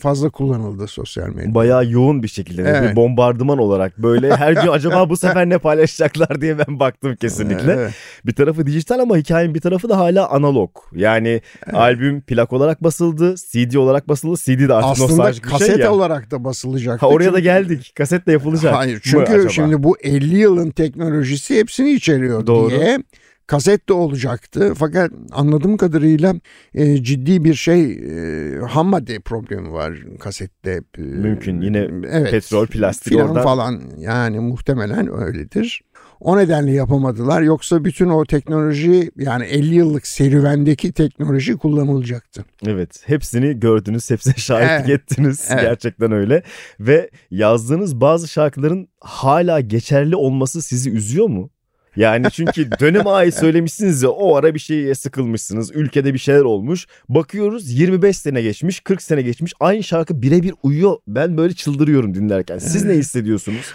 fazla 0.00 0.30
kullanıldı 0.30 0.86
sosyal 0.86 1.28
medya. 1.28 1.54
Bayağı 1.54 1.86
yoğun 1.90 2.22
bir 2.22 2.28
şekilde 2.28 2.62
Evet. 2.62 2.90
bir 2.90 2.96
bombardıman 2.96 3.58
olarak 3.58 3.98
böyle 3.98 4.36
her 4.36 4.52
gün 4.52 4.68
acaba 4.68 5.10
bu 5.10 5.16
sefer 5.16 5.48
ne 5.48 5.58
paylaşacaklar 5.58 6.40
diye 6.40 6.58
ben 6.58 6.80
baktım 6.80 7.16
kesinlikle. 7.16 7.72
Evet. 7.72 7.92
Bir 8.26 8.34
tarafı 8.34 8.66
dijital 8.66 8.98
ama 8.98 9.16
hikayenin 9.16 9.54
bir 9.54 9.60
tarafı 9.60 9.88
da 9.88 9.98
hala 9.98 10.28
analog. 10.30 10.70
Yani 10.94 11.40
albüm 11.72 12.20
plak 12.20 12.52
olarak 12.52 12.84
basıldı, 12.84 13.34
CD 13.52 13.74
olarak 13.74 14.08
basıldı. 14.08 14.36
CD 14.44 14.68
de 14.68 14.74
artık 14.74 14.90
Aslında 14.90 15.08
nostaljik 15.08 15.44
bir 15.44 15.50
kaset 15.50 15.66
şey 15.66 15.76
ya. 15.78 15.92
olarak 15.92 16.30
da 16.30 16.44
basılacaktı. 16.44 17.06
Ha 17.06 17.12
oraya 17.12 17.24
da 17.24 17.30
Çünkü- 17.30 17.42
geldik. 17.42 17.92
Kaset 17.96 18.26
de 18.26 18.32
yapılacak. 18.32 18.74
Hayır 18.74 19.00
çünkü 19.04 19.48
şimdi 19.50 19.82
bu 19.82 19.96
50 20.02 20.36
yılın 20.38 20.70
teknolojisi 20.70 21.58
hepsini 21.58 21.90
içeriyor 21.90 22.46
Doğru. 22.46 22.70
diye 22.70 22.98
kaset 23.46 23.88
de 23.88 23.92
olacaktı. 23.92 24.72
Fakat 24.76 25.10
anladığım 25.32 25.76
kadarıyla 25.76 26.34
e, 26.74 27.02
ciddi 27.02 27.44
bir 27.44 27.54
şey 27.54 27.92
e, 27.92 28.58
ham 28.60 28.86
madde 28.86 29.20
problemi 29.20 29.72
var 29.72 29.94
kasette. 30.20 30.82
E, 30.98 31.00
Mümkün. 31.02 31.60
Yine 31.60 31.88
evet, 32.10 32.30
petrol, 32.30 32.66
plastik 32.66 33.12
filan 33.12 33.28
oradan. 33.28 33.42
falan 33.42 33.82
yani 33.98 34.40
muhtemelen 34.40 35.12
öyledir. 35.22 35.82
O 36.20 36.38
nedenle 36.38 36.72
yapamadılar. 36.72 37.42
Yoksa 37.42 37.84
bütün 37.84 38.08
o 38.08 38.24
teknoloji 38.24 39.10
yani 39.16 39.44
50 39.44 39.74
yıllık 39.74 40.06
serüvendeki 40.06 40.92
teknoloji 40.92 41.56
kullanılacaktı. 41.56 42.44
Evet 42.66 43.02
hepsini 43.06 43.60
gördünüz 43.60 44.10
hepsine 44.10 44.34
şahitlik 44.36 44.88
Evet. 44.90 45.00
ettiniz 45.00 45.48
Evet. 45.50 45.62
gerçekten 45.62 46.12
öyle 46.12 46.42
ve 46.80 47.10
yazdığınız 47.30 48.00
bazı 48.00 48.28
şarkıların 48.28 48.88
hala 49.00 49.60
geçerli 49.60 50.16
olması 50.16 50.62
sizi 50.62 50.90
üzüyor 50.90 51.26
mu? 51.28 51.50
Yani 51.96 52.26
çünkü 52.32 52.70
döneme 52.80 53.10
ait 53.10 53.34
söylemişsiniz 53.34 54.02
ya 54.02 54.08
o 54.10 54.36
ara 54.36 54.54
bir 54.54 54.58
şeye 54.58 54.94
sıkılmışsınız 54.94 55.70
ülkede 55.74 56.14
bir 56.14 56.18
şeyler 56.18 56.40
olmuş. 56.40 56.86
Bakıyoruz 57.08 57.70
25 57.72 58.16
sene 58.16 58.42
geçmiş 58.42 58.80
40 58.80 59.02
sene 59.02 59.22
geçmiş 59.22 59.52
aynı 59.60 59.82
şarkı 59.82 60.22
birebir 60.22 60.54
uyuyor. 60.62 60.96
Ben 61.08 61.36
böyle 61.36 61.54
çıldırıyorum 61.54 62.14
dinlerken. 62.14 62.58
Siz 62.58 62.84
ne 62.84 62.92
hissediyorsunuz? 62.94 63.72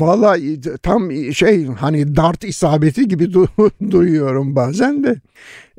Valla 0.00 0.36
tam 0.82 1.12
şey 1.32 1.66
hani 1.66 2.16
dart 2.16 2.44
isabeti 2.44 3.08
gibi 3.08 3.24
du- 3.24 3.70
duyuyorum 3.90 4.56
bazen 4.56 5.04
de. 5.04 5.16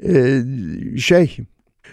Ee, 0.05 0.41
şey 0.99 1.37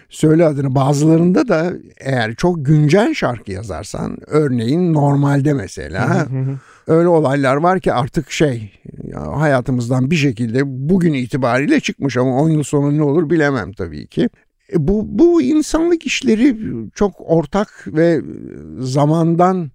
söyle 0.09 0.45
adını 0.45 0.75
bazılarında 0.75 1.47
da 1.47 1.73
eğer 1.97 2.35
çok 2.35 2.65
güncel 2.65 3.13
şarkı 3.13 3.51
yazarsan 3.51 4.17
örneğin 4.27 4.93
normalde 4.93 5.53
mesela 5.53 6.27
öyle 6.87 7.07
olaylar 7.07 7.55
var 7.55 7.79
ki 7.79 7.93
artık 7.93 8.31
şey 8.31 8.71
ya 9.03 9.39
hayatımızdan 9.39 10.11
bir 10.11 10.15
şekilde 10.15 10.61
bugün 10.65 11.13
itibariyle 11.13 11.79
çıkmış 11.79 12.17
ama 12.17 12.35
10 12.41 12.49
yıl 12.49 12.63
sonra 12.63 12.91
ne 12.91 13.03
olur 13.03 13.29
bilemem 13.29 13.73
tabii 13.73 14.07
ki. 14.07 14.29
E, 14.73 14.87
Bu, 14.87 15.05
bu 15.19 15.41
insanlık 15.41 16.05
işleri 16.05 16.57
çok 16.95 17.13
ortak 17.19 17.87
ve 17.87 18.21
zamandan 18.79 19.71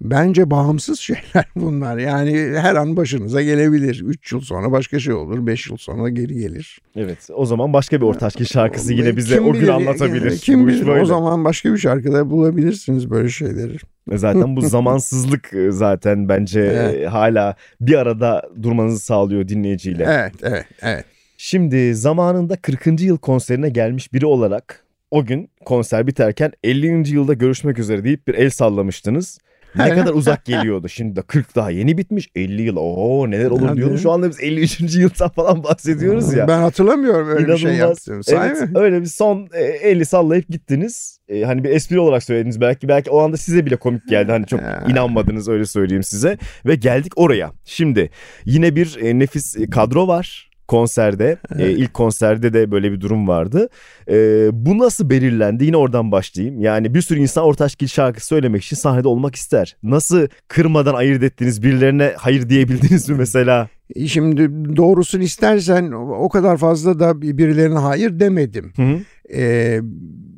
bence 0.00 0.50
bağımsız 0.50 0.98
şeyler 1.00 1.44
bunlar. 1.56 1.98
Yani 1.98 2.52
her 2.58 2.74
an 2.74 2.96
başınıza 2.96 3.42
gelebilir. 3.42 4.02
3 4.06 4.32
yıl 4.32 4.40
sonra 4.40 4.72
başka 4.72 4.98
şey 5.00 5.14
olur, 5.14 5.46
5 5.46 5.70
yıl 5.70 5.76
sonra 5.76 6.08
geri 6.08 6.34
gelir. 6.34 6.78
Evet 6.96 7.28
o 7.34 7.46
zaman 7.46 7.72
başka 7.72 8.00
bir 8.00 8.06
Ortaçgil 8.06 8.44
şarkısı 8.44 8.92
yine 8.92 9.16
bize 9.16 9.34
Kim 9.34 9.44
o 9.48 9.52
gün 9.52 9.60
bilir, 9.62 9.68
anlatabilir. 9.68 10.30
yani 10.30 10.38
Kim 10.38 10.62
Bu 10.62 10.66
bilir 10.66 10.86
böyle. 10.86 11.02
o 11.02 11.04
zaman 11.04 11.44
başka 11.44 11.72
bir 11.72 11.78
şarkıda 11.78 12.30
bulabilirsiniz 12.30 13.10
böyle 13.10 13.28
şeyleri. 13.28 13.76
Zaten 14.12 14.56
bu 14.56 14.60
zamansızlık 14.68 15.52
e, 15.54 15.70
zaten 15.70 16.28
bence 16.28 16.60
Evet. 16.60 16.94
e, 17.02 17.06
hala 17.06 17.56
bir 17.80 17.94
arada 17.94 18.42
durmanızı 18.62 18.98
sağlıyor 18.98 19.48
dinleyiciyle. 19.48 20.04
Evet, 20.08 20.34
evet, 20.42 20.64
evet. 20.82 21.04
Şimdi 21.38 21.94
zamanında 21.94 22.56
40. 22.56 23.00
yıl 23.00 23.18
konserine 23.18 23.68
gelmiş 23.68 24.12
biri 24.12 24.26
olarak 24.26 24.84
o 25.10 25.24
gün 25.24 25.50
konser 25.64 26.06
biterken 26.06 26.52
50. 26.64 27.14
yılda 27.14 27.34
görüşmek 27.34 27.78
üzere 27.78 28.04
deyip 28.04 28.28
bir 28.28 28.34
el 28.34 28.50
sallamıştınız. 28.50 29.38
Ne 29.74 29.94
kadar 29.94 30.14
uzak 30.14 30.44
geliyordu. 30.44 30.88
Şimdi 30.88 31.16
de 31.16 31.22
40 31.22 31.56
daha 31.56 31.70
yeni 31.70 31.98
bitmiş 31.98 32.28
50 32.34 32.62
yıl. 32.62 32.76
Oo 32.76 33.30
neler 33.30 33.50
olur 33.50 33.66
Hadi. 33.66 33.76
diyorduk. 33.76 33.98
Şu 34.00 34.10
anda 34.10 34.28
biz 34.30 34.40
53. 34.40 34.80
yıldan 34.96 35.28
falan 35.28 35.64
bahsediyoruz 35.64 36.32
ya. 36.34 36.48
Ben 36.48 36.58
hatırlamıyorum 36.58 37.28
öyle 37.28 37.48
bir 37.48 37.58
şey 37.58 37.76
İnanılmaz. 37.76 37.98
Sahi 38.22 38.46
Evet 38.50 38.60
mi? 38.60 38.78
öyle 38.78 39.00
bir 39.00 39.06
son 39.06 39.48
e, 39.54 39.62
eli 39.64 40.04
sallayıp 40.06 40.48
gittiniz. 40.48 41.18
E, 41.28 41.42
hani 41.42 41.64
bir 41.64 41.70
espri 41.70 42.00
olarak 42.00 42.22
söylediniz 42.22 42.60
belki. 42.60 42.88
Belki 42.88 43.10
o 43.10 43.20
anda 43.20 43.36
size 43.36 43.66
bile 43.66 43.76
komik 43.76 44.08
geldi. 44.08 44.32
Hani 44.32 44.46
çok 44.46 44.60
inanmadınız 44.88 45.48
öyle 45.48 45.64
söyleyeyim 45.66 46.02
size. 46.02 46.38
Ve 46.66 46.74
geldik 46.74 47.12
oraya. 47.16 47.52
Şimdi 47.64 48.10
yine 48.44 48.76
bir 48.76 48.96
e, 49.02 49.18
nefis 49.18 49.56
e, 49.56 49.70
kadro 49.70 50.08
var 50.08 50.45
konserde. 50.68 51.38
E, 51.58 51.70
ilk 51.70 51.94
konserde 51.94 52.52
de 52.52 52.70
böyle 52.70 52.92
bir 52.92 53.00
durum 53.00 53.28
vardı. 53.28 53.68
E, 54.08 54.48
bu 54.52 54.78
nasıl 54.78 55.10
belirlendi? 55.10 55.64
Yine 55.64 55.76
oradan 55.76 56.12
başlayayım. 56.12 56.60
Yani 56.60 56.94
bir 56.94 57.02
sürü 57.02 57.20
insan 57.20 57.44
Ortaçgil 57.44 57.86
şarkısı 57.86 58.26
söylemek 58.26 58.64
için 58.64 58.76
sahnede 58.76 59.08
olmak 59.08 59.34
ister. 59.34 59.76
Nasıl 59.82 60.26
kırmadan 60.48 60.94
ayırt 60.94 61.22
ettiniz? 61.22 61.62
Birilerine 61.62 62.12
hayır 62.16 62.48
diyebildiniz 62.48 63.08
mi 63.08 63.16
mesela? 63.18 63.68
Şimdi 64.06 64.76
doğrusunu 64.76 65.22
istersen 65.22 65.92
o 65.92 66.28
kadar 66.28 66.56
fazla 66.56 67.00
da 67.00 67.22
birilerine 67.22 67.78
hayır 67.78 68.20
demedim. 68.20 68.72
Hı 68.76 68.82
hı. 68.82 68.98
Ee, 69.34 69.80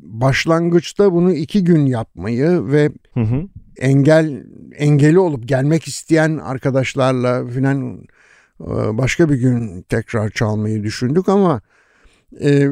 başlangıçta 0.03 1.13
bunu 1.13 1.33
iki 1.33 1.65
gün 1.65 1.87
yapmayı 1.87 2.67
ve 2.67 2.91
Hı 3.15 3.21
hı. 3.21 3.43
engel 3.79 4.45
engeli 4.77 5.19
olup 5.19 5.49
gelmek 5.49 5.89
isteyen 5.89 6.39
arkadaşlarla 6.39 7.47
filan 7.47 8.01
başka 8.99 9.29
bir 9.29 9.37
gün 9.37 9.83
tekrar 9.83 10.31
çalmayı 10.31 10.83
düşündük 10.83 11.29
ama 11.29 11.61
e, 12.41 12.69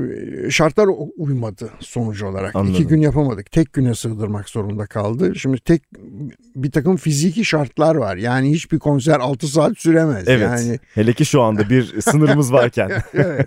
şartlar 0.50 0.88
uymadı 1.16 1.70
sonuç 1.80 2.22
olarak. 2.22 2.56
Anladım. 2.56 2.74
İki 2.74 2.86
gün 2.86 3.00
yapamadık. 3.00 3.52
Tek 3.52 3.72
güne 3.72 3.94
sığdırmak 3.94 4.48
zorunda 4.48 4.86
kaldı. 4.86 5.34
Şimdi 5.34 5.58
tek 5.58 5.82
bir 6.56 6.70
takım 6.70 6.96
fiziki 6.96 7.44
şartlar 7.44 7.94
var. 7.94 8.16
Yani 8.16 8.50
hiçbir 8.50 8.78
konser 8.78 9.20
6 9.20 9.46
saat 9.46 9.78
süremez. 9.78 10.28
Evet. 10.28 10.42
Yani 10.42 10.78
Hele 10.94 11.12
ki 11.12 11.24
şu 11.24 11.42
anda 11.42 11.70
bir 11.70 12.00
sınırımız 12.00 12.52
varken. 12.52 12.90
evet. 13.14 13.46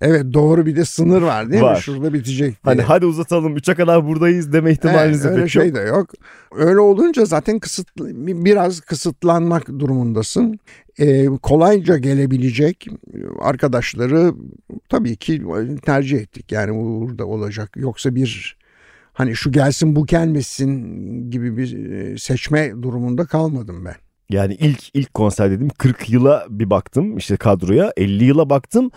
Evet 0.00 0.24
doğru 0.32 0.66
bir 0.66 0.76
de 0.76 0.84
sınır 0.84 1.22
var 1.22 1.50
değil 1.50 1.62
Var. 1.62 1.76
mi? 1.76 1.82
Şurada 1.82 2.12
bitecek 2.12 2.38
diye. 2.48 2.56
Hani 2.62 2.82
hadi 2.82 3.06
uzatalım 3.06 3.56
3'e 3.56 3.74
kadar 3.74 4.06
buradayız 4.06 4.52
deme 4.52 4.72
ihtimaliniz 4.72 5.24
de 5.24 5.28
Evet, 5.28 5.36
öyle 5.36 5.42
pek 5.44 5.50
şey 5.52 5.66
yok. 5.66 5.74
de 5.76 5.80
yok. 5.80 6.10
Öyle 6.56 6.80
olunca 6.80 7.24
zaten 7.24 7.58
kısıtlı 7.58 8.10
biraz 8.44 8.80
kısıtlanmak 8.80 9.68
durumundasın. 9.68 10.58
Ee, 11.00 11.26
kolayca 11.42 11.98
gelebilecek 11.98 12.86
arkadaşları 13.40 14.32
tabii 14.88 15.16
ki 15.16 15.42
tercih 15.82 16.18
ettik. 16.18 16.52
Yani 16.52 16.74
burada 16.74 17.26
olacak. 17.26 17.70
Yoksa 17.76 18.14
bir 18.14 18.56
hani 19.12 19.36
şu 19.36 19.52
gelsin 19.52 19.96
bu 19.96 20.06
gelmesin 20.06 20.70
gibi 21.30 21.56
bir 21.56 21.90
e, 21.92 22.18
seçme 22.18 22.72
durumunda 22.82 23.26
kalmadım 23.26 23.84
ben. 23.84 23.94
Yani 24.30 24.54
ilk 24.54 24.96
ilk 24.96 25.14
konser 25.14 25.50
dedim 25.50 25.68
40 25.78 26.10
yıla 26.10 26.46
bir 26.50 26.70
baktım 26.70 27.16
işte 27.16 27.36
kadroya 27.36 27.92
50 27.96 28.24
yıla 28.24 28.50
baktım 28.50 28.90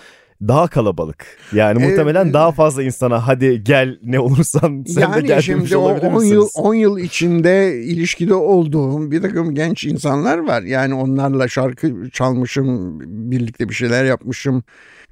daha 0.47 0.67
kalabalık. 0.67 1.25
Yani 1.53 1.83
Ee, 1.83 1.87
muhtemelen 1.87 2.33
daha 2.33 2.51
fazla 2.51 2.83
insana 2.83 3.27
hadi 3.27 3.63
gel 3.63 3.99
ne 4.03 4.19
olursan 4.19 4.83
sen 4.87 4.95
de 4.95 5.01
yani 5.01 5.27
gel 5.27 5.41
şimdi 5.41 5.77
o 5.77 5.79
olabilir 5.79 6.05
10 6.05 6.23
yıl 6.23 6.43
misiniz? 6.43 6.51
10 6.55 6.73
yıl 6.73 6.97
içinde 6.97 7.83
ilişkide 7.83 8.33
olduğum 8.33 9.11
bir 9.11 9.21
takım 9.21 9.55
genç 9.55 9.83
insanlar 9.83 10.37
var. 10.37 10.61
Yani 10.61 10.93
onlarla 10.93 11.47
şarkı 11.47 12.09
çalmışım, 12.09 12.99
birlikte 13.31 13.69
bir 13.69 13.73
şeyler 13.73 14.05
yapmışım 14.05 14.63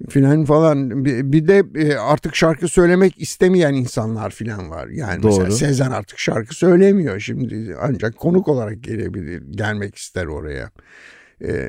filan 0.10 0.46
falan. 0.46 1.06
Bir, 1.06 1.48
de 1.48 1.64
e, 1.76 1.96
artık 1.96 2.36
şarkı 2.36 2.68
söylemek 2.68 3.22
istemeyen 3.22 3.74
insanlar 3.74 4.32
filan 4.32 4.70
var. 4.70 4.88
Yani 4.88 5.20
mesela 5.24 5.46
Doğru. 5.46 5.56
Sezen 5.56 5.92
artık 5.92 6.20
şarkı 6.20 6.56
söylemiyor 6.56 7.20
şimdi 7.20 7.76
ancak 7.82 8.18
konuk 8.18 8.48
olarak 8.48 8.84
gelebilir, 8.84 9.44
gelmek 9.52 9.96
ister 9.96 10.26
oraya. 10.26 10.72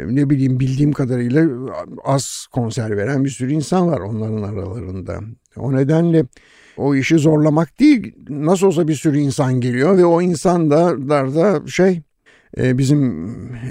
Ne 0.07 0.31
bileyim 0.31 0.61
bildiğim 0.61 0.93
kadarıyla 0.93 1.47
az 2.05 2.47
konser 2.53 2.97
veren 2.97 3.25
bir 3.25 3.31
sürü 3.31 3.53
insan 3.53 3.87
var 3.89 4.01
onların 4.01 4.43
aralarında. 4.43 5.21
O 5.57 5.73
nedenle 5.73 6.25
o 6.77 6.95
işi 6.95 7.19
zorlamak 7.19 7.81
değil 7.81 8.15
nasıl 8.29 8.67
olsa 8.67 8.89
bir 8.89 8.95
sürü 8.95 9.19
insan 9.19 9.61
geliyor 9.61 9.99
ve 9.99 10.05
o 10.05 10.23
insanlar 10.23 11.09
da 11.09 11.67
şey 11.67 12.03
bizim 12.57 13.01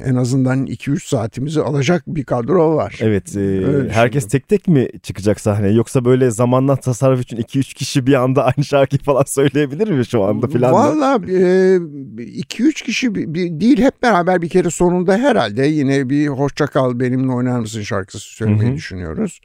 en 0.06 0.16
azından 0.16 0.66
2-3 0.68 1.08
saatimizi 1.08 1.62
alacak 1.62 2.04
bir 2.08 2.24
kadro 2.24 2.76
var. 2.76 3.00
Evet 3.02 3.36
e, 3.36 3.40
Öyle 3.40 3.90
herkes 3.90 4.26
düşündüm. 4.26 4.30
tek 4.48 4.48
tek 4.48 4.68
mi 4.68 4.88
çıkacak 5.04 5.40
sahneye 5.42 5.74
yoksa 5.74 6.06
böyle 6.06 6.32
zamandan 6.32 6.76
tasarruf 6.78 7.22
için 7.22 7.38
2-3 7.38 7.74
kişi 7.74 8.08
bir 8.08 8.14
anda 8.14 8.46
aynı 8.46 8.66
şarkıyı 8.66 9.00
falan 9.00 9.24
söyleyebilir 9.28 9.92
mi 9.92 10.06
şu 10.06 10.24
anda 10.24 10.48
filan? 10.48 10.74
Valla 10.74 11.16
2-3 11.16 12.84
kişi 12.84 13.16
bir- 13.16 13.60
değil 13.60 13.78
hep 13.82 14.04
beraber 14.04 14.42
bir 14.42 14.50
kere 14.50 14.70
sonunda 14.70 15.18
herhalde 15.18 15.66
yine 15.66 16.10
bir 16.10 16.28
hoşça 16.28 16.68
kal 16.68 17.00
benimle 17.00 17.32
oynar 17.32 17.60
mısın 17.60 17.82
şarkısı 17.82 18.20
söylemeyi 18.20 18.70
Hı 18.70 18.74
hı. 18.74 18.76
düşünüyoruz. 18.78 19.42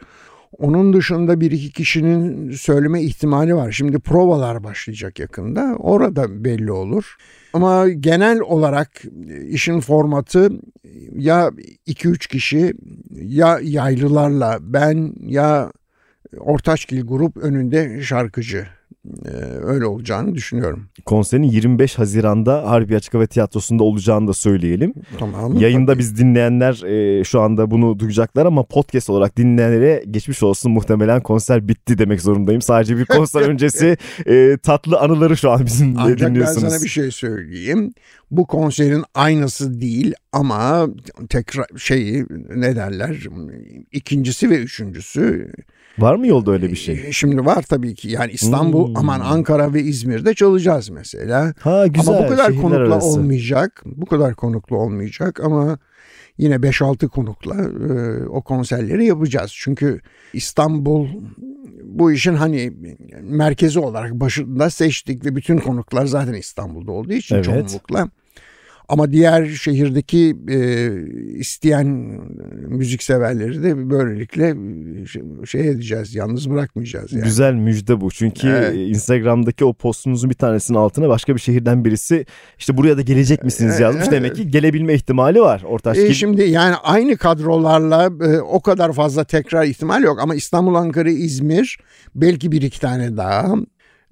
Onun 0.59 0.93
dışında 0.93 1.41
bir 1.41 1.51
iki 1.51 1.73
kişinin 1.73 2.51
söyleme 2.51 3.03
ihtimali 3.03 3.55
var. 3.55 3.73
Şimdi 3.73 3.99
provalar 3.99 4.65
başlayacak 4.65 5.19
yakında. 5.19 5.77
Orada 5.79 6.45
belli 6.45 6.73
olur. 6.73 7.17
Ama 7.53 7.89
genel 7.89 8.41
olarak 8.41 9.03
işin 9.49 9.81
formatı 9.81 10.51
ya 11.17 11.51
2-3 11.87 12.29
kişi 12.29 12.75
ya 13.23 13.59
yaylılarla 13.63 14.59
ben 14.61 15.15
ya 15.27 15.73
Ortaçgil 16.39 17.07
grup 17.07 17.37
önünde 17.37 18.03
şarkıcı. 18.03 18.67
Ee, 19.27 19.29
öyle 19.63 19.87
olacağını 19.87 20.35
düşünüyorum. 20.35 20.87
Konserin 21.05 21.43
25 21.43 21.99
Haziran'da 21.99 22.71
Harbi 22.71 22.97
Açık 22.97 23.15
Hava 23.15 23.27
Tiyatrosu'nda 23.27 23.85
olacağını 23.85 24.29
da 24.29 24.33
söyleyelim. 24.33 24.95
Tamam. 25.19 25.57
Yayında 25.59 25.93
Tabii. 25.93 25.99
biz 25.99 26.19
dinleyenler 26.19 26.83
e, 26.83 27.25
şu 27.25 27.41
anda 27.41 27.71
bunu 27.71 27.99
duyacaklar 27.99 28.47
ama 28.47 28.63
podcast 28.63 29.11
olarak 29.11 29.37
dinleyenlere 29.37 30.05
geçmiş 30.11 30.43
olsun 30.43 30.73
muhtemelen 30.73 31.23
konser 31.23 31.69
bitti 31.69 31.99
demek 31.99 32.21
zorundayım. 32.21 32.63
Sadece 32.63 32.99
bir 32.99 33.05
konser 33.05 33.41
öncesi 33.49 33.97
e, 34.27 34.59
tatlı 34.63 34.99
anıları 35.01 35.37
şu 35.37 35.51
an 35.51 35.67
bizim 35.67 35.95
Ancak 35.99 36.21
ben 36.21 36.29
dinliyorsunuz. 36.29 36.73
sana 36.73 36.83
bir 36.85 36.89
şey 36.89 37.11
söyleyeyim. 37.11 37.93
Bu 38.31 38.47
konserin 38.47 39.05
aynısı 39.15 39.81
değil 39.81 40.15
ama 40.33 40.89
tekrar 41.29 41.67
şeyi 41.77 42.27
ne 42.57 42.77
derler 42.77 43.17
ikincisi 43.93 44.51
ve 44.51 44.59
üçüncüsü 44.59 45.53
Var 45.99 46.15
mı 46.15 46.27
yolda 46.27 46.51
öyle 46.53 46.71
bir 46.71 46.77
şey? 46.77 47.03
e, 47.07 47.13
şimdi 47.13 47.45
var 47.47 47.63
tabii 47.63 47.95
ki 47.95 48.09
yani 48.09 48.33
İstanbul 48.33 48.89
Hmm. 48.89 48.97
aman 48.97 49.21
Ankara 49.21 49.75
ve 49.75 49.83
İzmir'de 49.83 50.35
çalacağız 50.35 50.91
mesela. 50.91 51.55
Ha 51.61 51.87
güzel. 51.87 52.15
ama 52.15 52.25
bu 52.25 52.29
kadar 52.29 52.57
konukla 52.57 52.95
arası. 52.95 53.07
olmayacak. 53.07 53.83
Bu 53.87 54.07
kadar 54.07 54.35
konuklu 54.35 54.77
olmayacak 54.77 55.41
ama 55.41 55.79
yine 56.39 56.55
5-6 56.63 57.09
konukla 57.09 57.55
e, 57.65 58.25
o 58.27 58.43
konserleri 58.43 59.07
yapacağız. 59.07 59.53
Çünkü 59.55 60.01
İstanbul 60.33 61.09
bu 61.85 62.13
işin 62.13 62.35
hani 62.35 62.73
merkezi 63.23 63.79
olarak 63.81 64.13
başında 64.13 64.71
seçtik 64.71 65.25
ve 65.25 65.37
bütün 65.37 65.59
konuklar 65.59 66.07
zaten 66.07 66.33
İstanbul'da 66.35 66.93
olduğu 66.93 67.13
için 67.13 67.35
Evet. 67.35 67.45
çoğunlukla. 67.45 68.09
Ama 68.89 69.13
diğer 69.13 69.47
şehirdeki 69.47 70.37
e, 70.49 70.91
isteyen 71.39 71.87
müzik 72.69 73.03
severleri 73.03 73.63
de 73.63 73.91
böylelikle 73.91 74.49
e, 75.43 75.47
şey, 75.47 75.69
edeceğiz, 75.69 76.15
yalnız 76.15 76.51
bırakmayacağız 76.51 77.13
yani. 77.13 77.25
Güzel 77.25 77.55
müjde 77.55 78.01
bu. 78.01 78.11
Çünkü 78.11 78.49
Evet. 78.49 78.75
Instagram'daki 78.75 79.65
o 79.65 79.73
postunuzun 79.73 80.31
bir 80.31 80.35
tanesinin 80.35 80.79
altına 80.79 81.09
başka 81.09 81.35
bir 81.35 81.41
şehirden 81.41 81.85
birisi 81.85 82.27
işte 82.59 82.77
buraya 82.77 82.97
da 82.97 83.03
gelecek 83.03 83.45
misiniz 83.45 83.81
yazmış. 83.81 84.11
Demek 84.11 84.37
ki 84.37 84.51
gelebilme 84.51 84.95
ihtimali 84.95 85.41
var. 85.41 85.63
Ortaç 85.67 85.99
E, 85.99 86.15
şimdi 86.15 86.43
yani 86.43 86.75
aynı 86.75 87.17
kadrolarla 87.17 88.11
e, 88.25 88.41
o 88.41 88.61
kadar 88.61 88.93
fazla 88.93 89.25
tekrar 89.25 89.65
ihtimal 89.65 90.03
yok 90.03 90.19
ama 90.21 90.35
İstanbul, 90.35 90.75
Ankara, 90.75 91.11
İzmir 91.11 91.79
belki 92.15 92.53
bir 92.53 92.63
iki 92.63 92.81
tane 92.81 93.17
daha 93.17 93.55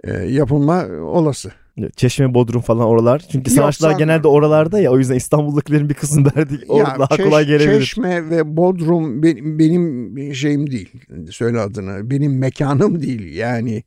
e, 0.04 0.12
yapılma 0.12 0.86
olası. 1.02 1.52
Çeşme, 1.96 2.34
Bodrum 2.34 2.60
falan 2.60 2.86
oralar. 2.86 3.18
Çünkü 3.32 3.50
Yok, 3.50 3.56
sanatçılar 3.56 3.90
sen- 3.90 3.98
genelde 3.98 4.28
oralarda 4.28 4.80
ya. 4.80 4.90
O 4.92 4.98
yüzden 4.98 5.14
İstanbul'dakilerin 5.14 5.88
bir 5.88 5.94
verdik. 6.36 6.60
Orada 6.70 6.90
Ya, 6.90 6.98
daha 6.98 7.16
Çeş- 7.16 7.24
kolay 7.24 7.46
gelebilir. 7.46 7.80
Çeşme 7.80 8.30
ve 8.30 8.56
Bodrum 8.56 9.22
be- 9.22 9.58
benim 9.58 10.34
şeyim 10.34 10.70
değil. 10.70 10.92
Söyle 11.30 11.60
adını. 11.60 12.10
Benim 12.10 12.38
mekanım 12.38 13.02
değil 13.02 13.36
yani. 13.36 13.82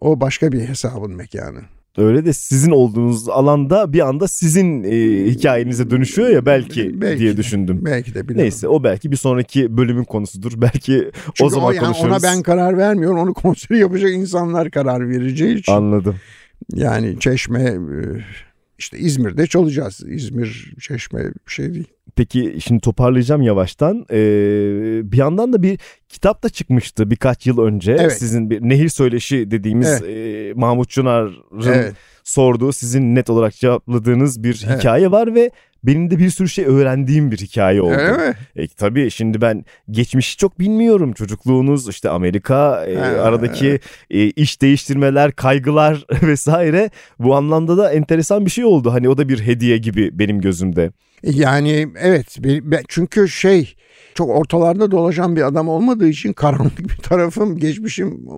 O 0.00 0.20
başka 0.20 0.52
bir 0.52 0.60
hesabın 0.60 1.12
mekanı. 1.16 1.60
Öyle 1.98 2.24
de 2.24 2.32
sizin 2.32 2.70
olduğunuz 2.70 3.28
alanda 3.28 3.92
bir 3.92 4.08
anda 4.08 4.28
sizin 4.28 4.84
e, 4.84 5.26
hikayenize 5.30 5.90
dönüşüyor 5.90 6.28
ya 6.28 6.46
belki, 6.46 7.00
Belki 7.00 7.18
diye 7.20 7.36
düşündüm. 7.36 7.80
Belki 7.84 8.14
de 8.14 8.28
bilemem. 8.28 8.42
Neyse 8.44 8.68
o 8.68 8.84
belki 8.84 9.10
bir 9.10 9.16
sonraki 9.16 9.76
bölümün 9.76 10.04
konusudur. 10.04 10.52
Belki 10.56 11.10
Çünkü 11.24 11.44
o 11.44 11.48
zaman 11.50 11.72
yani 11.72 11.84
konuşuruz. 11.84 12.10
ona 12.10 12.22
ben 12.22 12.42
karar 12.42 12.76
vermiyorum. 12.78 13.18
Onu 13.18 13.34
konseri 13.34 13.78
yapacak 13.78 14.10
insanlar 14.10 14.70
karar 14.70 15.08
vereceği 15.08 15.56
için. 15.56 15.72
Anladım. 15.72 16.16
Yani 16.74 17.20
Çeşme 17.20 17.62
e, 17.62 17.78
işte 18.78 18.98
İzmir'de 18.98 19.46
çalacağız. 19.46 20.02
İzmir, 20.08 20.74
Çeşme 20.80 21.24
bir 21.24 21.52
şey 21.52 21.74
değil. 21.74 21.88
Peki 22.16 22.58
şimdi 22.60 22.80
toparlayacağım 22.80 23.42
yavaştan. 23.42 24.06
Ee, 24.10 25.12
bir 25.12 25.16
yandan 25.16 25.52
da 25.52 25.62
bir 25.62 25.78
kitap 26.08 26.42
da 26.42 26.48
çıkmıştı 26.48 27.10
birkaç 27.10 27.46
yıl 27.46 27.58
önce. 27.58 27.96
Evet. 28.00 28.18
Sizin 28.18 28.50
bir 28.50 28.60
Nehir 28.60 28.88
Söyleşi 28.88 29.50
dediğimiz 29.50 30.02
e, 30.02 30.52
Mahmut 30.56 30.90
Çınar'ın 30.90 31.34
Evet. 31.66 31.94
sorduğu 32.24 32.72
sizin 32.72 33.14
net 33.14 33.30
olarak 33.30 33.54
cevapladığınız 33.54 34.42
bir 34.44 34.64
Evet. 34.68 34.78
hikaye 34.78 35.10
var 35.10 35.34
ve 35.34 35.50
benim 35.84 36.10
de 36.10 36.18
bir 36.18 36.30
sürü 36.30 36.48
şey 36.48 36.64
öğrendiğim 36.64 37.30
bir 37.30 37.36
hikaye 37.38 37.82
oldu. 37.82 37.94
Öyle 37.94 38.12
mi? 38.28 38.34
E, 38.56 38.68
tabii 38.68 39.10
şimdi 39.10 39.40
ben 39.40 39.64
geçmişi 39.90 40.36
çok 40.36 40.58
bilmiyorum. 40.60 41.12
Çocukluğunuz 41.12 41.88
işte 41.88 42.10
Amerika 42.10 42.86
e, 42.86 42.94
Ha. 42.96 43.04
aradaki 43.22 43.80
e, 44.10 44.24
iş 44.24 44.62
değiştirmeler, 44.62 45.32
kaygılar 45.32 46.04
vesaire 46.22 46.90
bu 47.18 47.36
anlamda 47.36 47.78
da 47.78 47.92
enteresan 47.92 48.46
bir 48.46 48.50
şey 48.50 48.64
oldu. 48.64 48.92
Hani 48.92 49.08
o 49.08 49.18
da 49.18 49.28
bir 49.28 49.40
hediye 49.46 49.78
gibi 49.78 50.18
benim 50.18 50.40
gözümde. 50.40 50.90
Yani 51.22 51.88
evet 52.00 52.36
çünkü 52.88 53.28
şey 53.28 53.74
çok 54.14 54.30
ortalarda 54.30 54.90
dolaşan 54.90 55.36
bir 55.36 55.46
adam 55.46 55.68
olmadığı 55.68 56.08
için 56.08 56.32
karanlık 56.32 56.78
bir 56.78 56.96
tarafım 57.02 57.58
geçmişim 57.58 58.28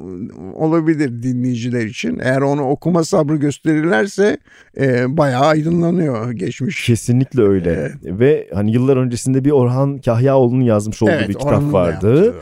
olabilir 0.55 1.23
dinleyiciler 1.23 1.87
için. 1.87 2.18
Eğer 2.23 2.40
onu 2.40 2.62
okuma 2.62 3.05
sabrı 3.05 3.37
gösterirlerse 3.37 4.38
e, 4.77 5.16
bayağı 5.16 5.45
aydınlanıyor 5.45 6.33
geçmiş. 6.33 6.87
Kesinlikle 6.87 7.42
öyle. 7.42 7.92
Ve 8.05 8.49
hani 8.55 8.73
yıllar 8.73 8.97
öncesinde 8.97 9.45
bir 9.45 9.51
Orhan 9.51 9.99
Kahyaoğlu'nun 9.99 10.64
yazmış 10.64 11.03
olduğu 11.03 11.29
bir 11.29 11.35
kitap 11.35 11.73
vardı. 11.73 12.35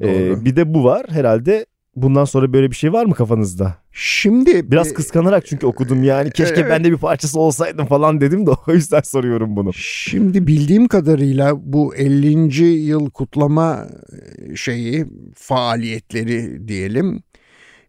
Ee, 0.00 0.44
bir 0.44 0.56
de 0.56 0.74
bu 0.74 0.84
var. 0.84 1.06
Herhalde 1.08 1.66
bundan 1.96 2.24
sonra 2.24 2.52
böyle 2.52 2.70
bir 2.70 2.76
şey 2.76 2.92
var 2.92 3.04
mı 3.04 3.14
kafanızda? 3.14 3.76
Şimdi 3.92 4.70
Biraz 4.70 4.90
e, 4.90 4.94
kıskanarak 4.94 5.46
çünkü 5.46 5.66
okudum 5.66 6.04
yani. 6.04 6.30
Keşke 6.30 6.60
evet. 6.60 6.70
ben 6.70 6.84
de 6.84 6.92
bir 6.92 6.96
parçası 6.96 7.40
olsaydım 7.40 7.86
falan 7.86 8.20
dedim 8.20 8.46
de 8.46 8.50
o 8.50 8.72
yüzden 8.72 9.00
soruyorum 9.00 9.56
bunu. 9.56 9.72
Şimdi 9.72 10.46
bildiğim 10.46 10.88
kadarıyla 10.88 11.72
bu 11.72 11.94
50. 11.94 12.64
yıl 12.64 13.10
kutlama 13.10 13.86
e, 14.38 14.56
şeyi 14.56 15.06
faaliyetleri 15.34 16.68
diyelim 16.68 17.22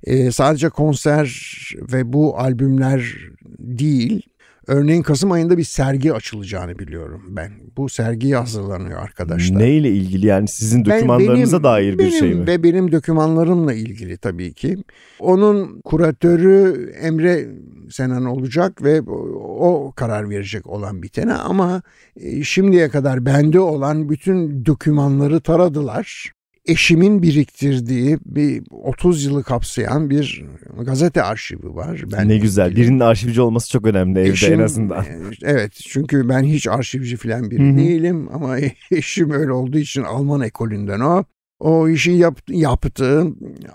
e, 0.03 0.31
sadece 0.31 0.69
konser 0.69 1.57
ve 1.93 2.13
bu 2.13 2.39
albümler 2.39 3.15
değil 3.59 4.21
Örneğin 4.67 5.01
Kasım 5.01 5.31
ayında 5.31 5.57
bir 5.57 5.63
sergi 5.63 6.13
açılacağını 6.13 6.79
biliyorum 6.79 7.23
ben. 7.29 7.51
Bu 7.77 7.89
sergi 7.89 8.31
hazırlanıyor 8.31 8.99
arkadaşlar. 8.99 9.59
Neyle 9.59 9.89
ilgili 9.89 10.25
yani 10.25 10.47
sizin 10.47 10.85
dokümanlarınıza 10.85 11.57
benim, 11.57 11.63
dair 11.63 11.93
bir 11.93 11.99
benim 11.99 12.11
şey 12.11 12.33
mi? 12.33 12.47
Ve 12.47 12.63
benim 12.63 12.91
dokümanlarımla 12.91 13.73
ilgili 13.73 14.17
tabii 14.17 14.53
ki. 14.53 14.77
Onun 15.19 15.81
kuratörü 15.81 16.89
Emre 17.01 17.47
Senan 17.89 18.25
olacak 18.25 18.83
ve 18.83 19.01
o 19.41 19.93
karar 19.95 20.29
verecek 20.29 20.67
olan 20.67 21.03
bitene 21.03 21.33
ama 21.33 21.81
e, 22.15 22.43
şimdiye 22.43 22.89
kadar 22.89 23.25
bende 23.25 23.59
olan 23.59 24.09
bütün 24.09 24.65
dokümanları 24.65 25.41
taradılar 25.41 26.31
eşimin 26.65 27.21
biriktirdiği 27.21 28.17
bir 28.25 28.63
30 28.71 29.25
yılı 29.25 29.43
kapsayan 29.43 30.09
bir 30.09 30.45
gazete 30.79 31.23
arşivi 31.23 31.75
var. 31.75 32.03
Ben 32.11 32.29
ne 32.29 32.37
güzel. 32.37 32.71
Ilgili. 32.71 32.81
Birinin 32.81 32.99
arşivci 32.99 33.41
olması 33.41 33.71
çok 33.71 33.85
önemli 33.85 34.19
evde 34.19 34.29
eşim, 34.29 34.53
en 34.53 34.59
azından. 34.59 35.03
E, 35.03 35.19
evet 35.41 35.73
çünkü 35.73 36.29
ben 36.29 36.43
hiç 36.43 36.67
arşivci 36.67 37.17
falan 37.17 37.51
biri 37.51 37.69
Hı-hı. 37.69 37.77
değilim 37.77 38.29
ama 38.33 38.57
eşim 38.91 39.31
öyle 39.31 39.51
olduğu 39.51 39.77
için 39.77 40.03
Alman 40.03 40.41
ekolünden 40.41 40.99
o. 40.99 41.23
O 41.59 41.89
işi 41.89 42.11
yap, 42.11 42.39
yaptı. 42.47 43.27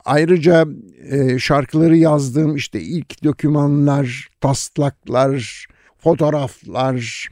Ayrıca 0.05 0.67
e, 1.11 1.39
şarkıları 1.39 1.97
yazdığım 1.97 2.57
işte 2.57 2.81
ilk 2.81 3.25
dokümanlar, 3.25 4.29
taslaklar, 4.41 5.67
fotoğraflar, 5.99 7.29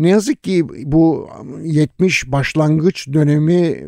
ne 0.00 0.08
yazık 0.08 0.44
ki 0.44 0.66
bu 0.84 1.28
70 1.62 2.32
başlangıç 2.32 3.08
dönemi 3.12 3.54
e, 3.54 3.82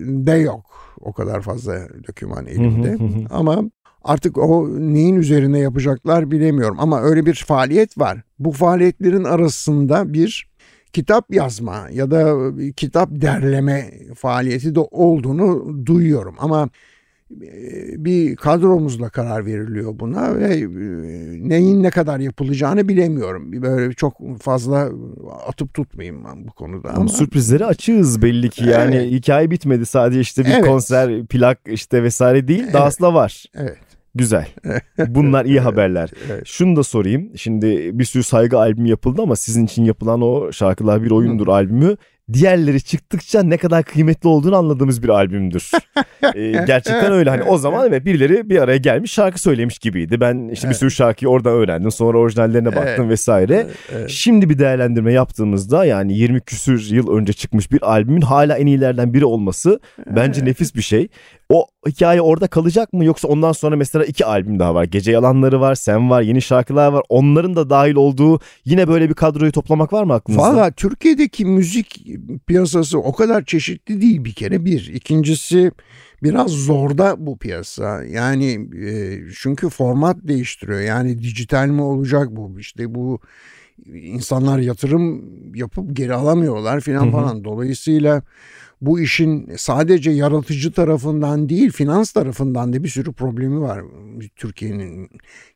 de 0.00 0.32
yok. 0.32 0.64
O 1.00 1.12
kadar 1.12 1.40
fazla 1.40 1.88
doküman 2.08 2.46
elimde. 2.46 2.96
Ama 3.30 3.64
artık 4.04 4.38
o 4.38 4.68
neyin 4.78 5.16
üzerine 5.16 5.58
yapacaklar 5.58 6.30
bilemiyorum. 6.30 6.76
Ama 6.80 7.00
öyle 7.00 7.26
bir 7.26 7.34
faaliyet 7.34 7.98
var. 7.98 8.22
Bu 8.38 8.52
faaliyetlerin 8.52 9.24
arasında 9.24 10.12
bir 10.12 10.48
kitap 10.92 11.34
yazma 11.34 11.88
ya 11.92 12.10
da 12.10 12.36
kitap 12.76 13.08
derleme 13.10 13.90
faaliyeti 14.14 14.74
de 14.74 14.80
olduğunu 14.80 15.76
duyuyorum. 15.86 16.34
Ama 16.38 16.68
bir 18.04 18.36
kadromuzla 18.36 19.08
karar 19.08 19.46
veriliyor 19.46 19.98
buna 19.98 20.36
ve 20.36 20.54
e, 20.54 20.68
neyin 21.48 21.82
ne 21.82 21.90
kadar 21.90 22.18
yapılacağını 22.18 22.88
bilemiyorum. 22.88 23.62
Böyle 23.62 23.92
çok 23.92 24.14
fazla 24.40 24.90
atıp 25.46 25.74
tutmayayım 25.74 26.24
ben 26.24 26.46
bu 26.46 26.52
konuda. 26.52 26.88
Ama, 26.88 26.98
ama 26.98 27.08
sürprizleri 27.08 27.66
açığız 27.66 28.22
belli 28.22 28.50
ki 28.50 28.64
yani 28.64 28.96
evet. 28.96 29.12
hikaye 29.12 29.50
bitmedi 29.50 29.86
sadece 29.86 30.20
işte 30.20 30.44
bir 30.44 30.50
evet. 30.50 30.66
konser 30.66 31.26
plak 31.26 31.58
işte 31.66 32.02
vesaire 32.02 32.48
değil 32.48 32.62
evet. 32.64 32.74
dahası 32.74 33.02
da 33.02 33.14
var. 33.14 33.44
Evet. 33.54 33.78
Güzel. 34.14 34.48
Bunlar 35.08 35.44
iyi 35.44 35.60
haberler. 35.60 36.10
Evet. 36.30 36.46
Şunu 36.46 36.76
da 36.76 36.82
sorayım. 36.82 37.30
Şimdi 37.36 37.98
bir 37.98 38.04
sürü 38.04 38.22
saygı 38.22 38.58
albümü 38.58 38.88
yapıldı 38.88 39.22
ama 39.22 39.36
sizin 39.36 39.64
için 39.64 39.84
yapılan 39.84 40.20
o 40.20 40.52
şarkılar 40.52 41.02
bir 41.02 41.10
oyundur 41.10 41.48
albümü 41.48 41.96
diğerleri 42.32 42.82
çıktıkça 42.82 43.42
ne 43.42 43.56
kadar 43.56 43.82
kıymetli 43.82 44.28
olduğunu 44.28 44.56
anladığımız 44.56 45.02
bir 45.02 45.08
albümdür. 45.08 45.70
ee, 46.34 46.52
gerçekten 46.66 47.12
öyle 47.12 47.30
hani 47.30 47.42
o 47.42 47.58
zaman 47.58 47.88
evet 47.88 48.04
birileri 48.04 48.50
bir 48.50 48.62
araya 48.62 48.76
gelmiş 48.76 49.12
şarkı 49.12 49.40
söylemiş 49.40 49.78
gibiydi. 49.78 50.20
Ben 50.20 50.48
işte 50.48 50.68
bir 50.68 50.74
sürü 50.74 50.90
şarkıyı 50.90 51.28
oradan 51.28 51.52
öğrendim 51.52 51.90
sonra 51.90 52.18
orijinallerine 52.18 52.76
baktım 52.76 53.08
vesaire. 53.08 53.66
Şimdi 54.08 54.50
bir 54.50 54.58
değerlendirme 54.58 55.12
yaptığımızda 55.12 55.84
yani 55.84 56.18
20 56.18 56.40
küsür 56.40 56.90
yıl 56.90 57.10
önce 57.10 57.32
çıkmış 57.32 57.72
bir 57.72 57.90
albümün 57.90 58.20
hala 58.20 58.58
en 58.58 58.66
iyilerden 58.66 59.14
biri 59.14 59.24
olması 59.24 59.80
bence 60.06 60.44
nefis 60.44 60.74
bir 60.74 60.82
şey. 60.82 61.08
O 61.54 61.66
hikaye 61.88 62.20
orada 62.20 62.46
kalacak 62.46 62.92
mı 62.92 63.04
yoksa 63.04 63.28
ondan 63.28 63.52
sonra 63.52 63.76
mesela 63.76 64.04
iki 64.04 64.26
albüm 64.26 64.58
daha 64.58 64.74
var. 64.74 64.84
Gece 64.84 65.12
Yalanları 65.12 65.60
var, 65.60 65.74
Sen 65.74 66.10
var, 66.10 66.22
yeni 66.22 66.42
şarkılar 66.42 66.92
var. 66.92 67.02
Onların 67.08 67.56
da 67.56 67.70
dahil 67.70 67.94
olduğu 67.94 68.40
yine 68.64 68.88
böyle 68.88 69.08
bir 69.08 69.14
kadroyu 69.14 69.52
toplamak 69.52 69.92
var 69.92 70.04
mı 70.04 70.14
aklınızda? 70.14 70.42
Valla 70.42 70.70
Türkiye'deki 70.70 71.44
müzik 71.44 72.06
piyasası 72.46 72.98
o 72.98 73.12
kadar 73.12 73.44
çeşitli 73.44 74.00
değil 74.00 74.24
bir 74.24 74.32
kere 74.32 74.64
bir. 74.64 74.90
İkincisi 74.94 75.72
biraz 76.22 76.50
zorda 76.50 77.26
bu 77.26 77.38
piyasa. 77.38 78.04
Yani 78.04 78.68
e, 78.86 79.20
çünkü 79.38 79.68
format 79.68 80.16
değiştiriyor. 80.22 80.80
Yani 80.80 81.18
dijital 81.18 81.66
mi 81.66 81.82
olacak 81.82 82.28
bu? 82.30 82.60
İşte 82.60 82.94
bu 82.94 83.20
insanlar 83.86 84.58
yatırım 84.58 85.24
yapıp 85.54 85.96
geri 85.96 86.14
alamıyorlar 86.14 86.80
filan 86.80 87.10
falan. 87.10 87.44
Dolayısıyla 87.44 88.22
bu 88.80 89.00
işin 89.00 89.50
sadece 89.56 90.10
yaratıcı 90.10 90.72
tarafından 90.72 91.48
değil 91.48 91.72
finans 91.72 92.12
tarafından 92.12 92.72
da 92.72 92.84
bir 92.84 92.88
sürü 92.88 93.12
problemi 93.12 93.60
var 93.60 93.82
Türkiye'nin. 94.36 95.08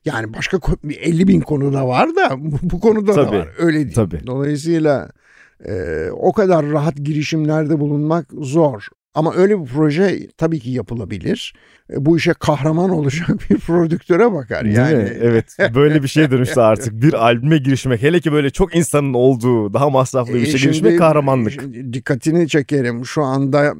Yani 0.05 0.33
başka 0.33 0.59
50 0.89 1.27
bin 1.27 1.41
konuda 1.41 1.87
var 1.87 2.15
da 2.15 2.35
bu 2.61 2.79
konuda 2.79 3.13
tabii, 3.13 3.27
da 3.27 3.39
var 3.39 3.49
öyle 3.57 3.77
değil. 3.77 3.95
Tabii. 3.95 4.27
Dolayısıyla 4.27 5.09
e, 5.65 6.05
o 6.11 6.33
kadar 6.33 6.65
rahat 6.65 6.95
girişimlerde 6.95 7.79
bulunmak 7.79 8.27
zor. 8.41 8.87
Ama 9.19 9.33
öyle 9.33 9.61
bir 9.61 9.65
proje 9.65 10.27
tabii 10.37 10.59
ki 10.59 10.69
yapılabilir. 10.69 11.53
E, 11.93 12.05
bu 12.05 12.17
işe 12.17 12.33
kahraman 12.33 12.89
olacak 12.89 13.29
bir 13.49 13.57
prodüktöre 13.57 14.33
bakar. 14.33 14.65
Yani 14.65 15.09
evet 15.21 15.57
böyle 15.75 16.03
bir 16.03 16.07
şey 16.07 16.31
dönüşse 16.31 16.61
artık 16.61 17.01
bir 17.01 17.13
albüme 17.13 17.57
girişmek 17.57 18.01
hele 18.01 18.19
ki 18.19 18.31
böyle 18.31 18.49
çok 18.49 18.75
insanın 18.75 19.13
olduğu 19.13 19.73
daha 19.73 19.89
masraflı 19.89 20.33
bir 20.33 20.41
e, 20.41 20.45
şey 20.45 20.61
girişmek 20.61 20.97
kahramanlık. 20.97 21.73
Dikkatini 21.93 22.47
çekerim 22.47 23.05
şu 23.05 23.23
anda 23.23 23.73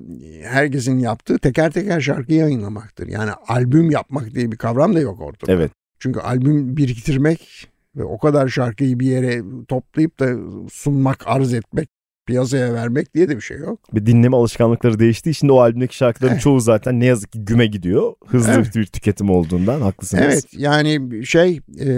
herkesin 0.43 0.99
yaptığı 0.99 1.39
teker 1.39 1.71
teker 1.71 2.01
şarkı 2.01 2.33
yayınlamaktır. 2.33 3.07
Yani 3.07 3.31
albüm 3.47 3.91
yapmak 3.91 4.35
diye 4.35 4.51
bir 4.51 4.57
kavram 4.57 4.95
da 4.95 4.99
yok 4.99 5.21
ortada. 5.21 5.51
Evet. 5.53 5.71
Çünkü 5.99 6.19
albüm 6.19 6.77
biriktirmek 6.77 7.67
ve 7.95 8.03
o 8.03 8.17
kadar 8.17 8.47
şarkıyı 8.47 8.99
bir 8.99 9.07
yere 9.07 9.41
toplayıp 9.67 10.19
da 10.19 10.29
sunmak, 10.71 11.23
arz 11.27 11.53
etmek 11.53 11.89
piyasaya 12.29 12.73
vermek 12.73 13.13
diye 13.15 13.29
de 13.29 13.35
bir 13.35 13.41
şey 13.41 13.57
yok. 13.57 13.79
Bir 13.93 14.05
dinleme 14.05 14.37
alışkanlıkları 14.37 14.99
değiştiği 14.99 15.33
için 15.33 15.47
de 15.47 15.51
o 15.51 15.59
albümdeki 15.59 15.95
şarkıların 15.95 16.37
çoğu 16.37 16.59
zaten 16.59 16.99
ne 16.99 17.05
yazık 17.05 17.31
ki 17.31 17.45
güme 17.45 17.65
gidiyor. 17.65 18.13
Hızlı 18.27 18.51
evet. 18.51 18.75
bir 18.75 18.85
tüketim 18.85 19.29
olduğundan 19.29 19.81
haklısınız. 19.81 20.23
Evet 20.25 20.45
yani 20.53 21.25
şey 21.25 21.59
e, 21.79 21.89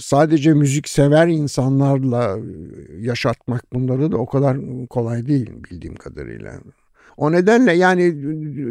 sadece 0.00 0.54
müzik 0.54 0.88
sever 0.88 1.28
insanlarla 1.28 2.36
yaşatmak 3.00 3.72
bunları 3.72 4.12
da 4.12 4.16
o 4.16 4.26
kadar 4.26 4.56
kolay 4.90 5.26
değil 5.26 5.50
bildiğim 5.70 5.96
kadarıyla. 5.96 6.52
O 7.16 7.32
nedenle 7.32 7.72
yani 7.72 8.22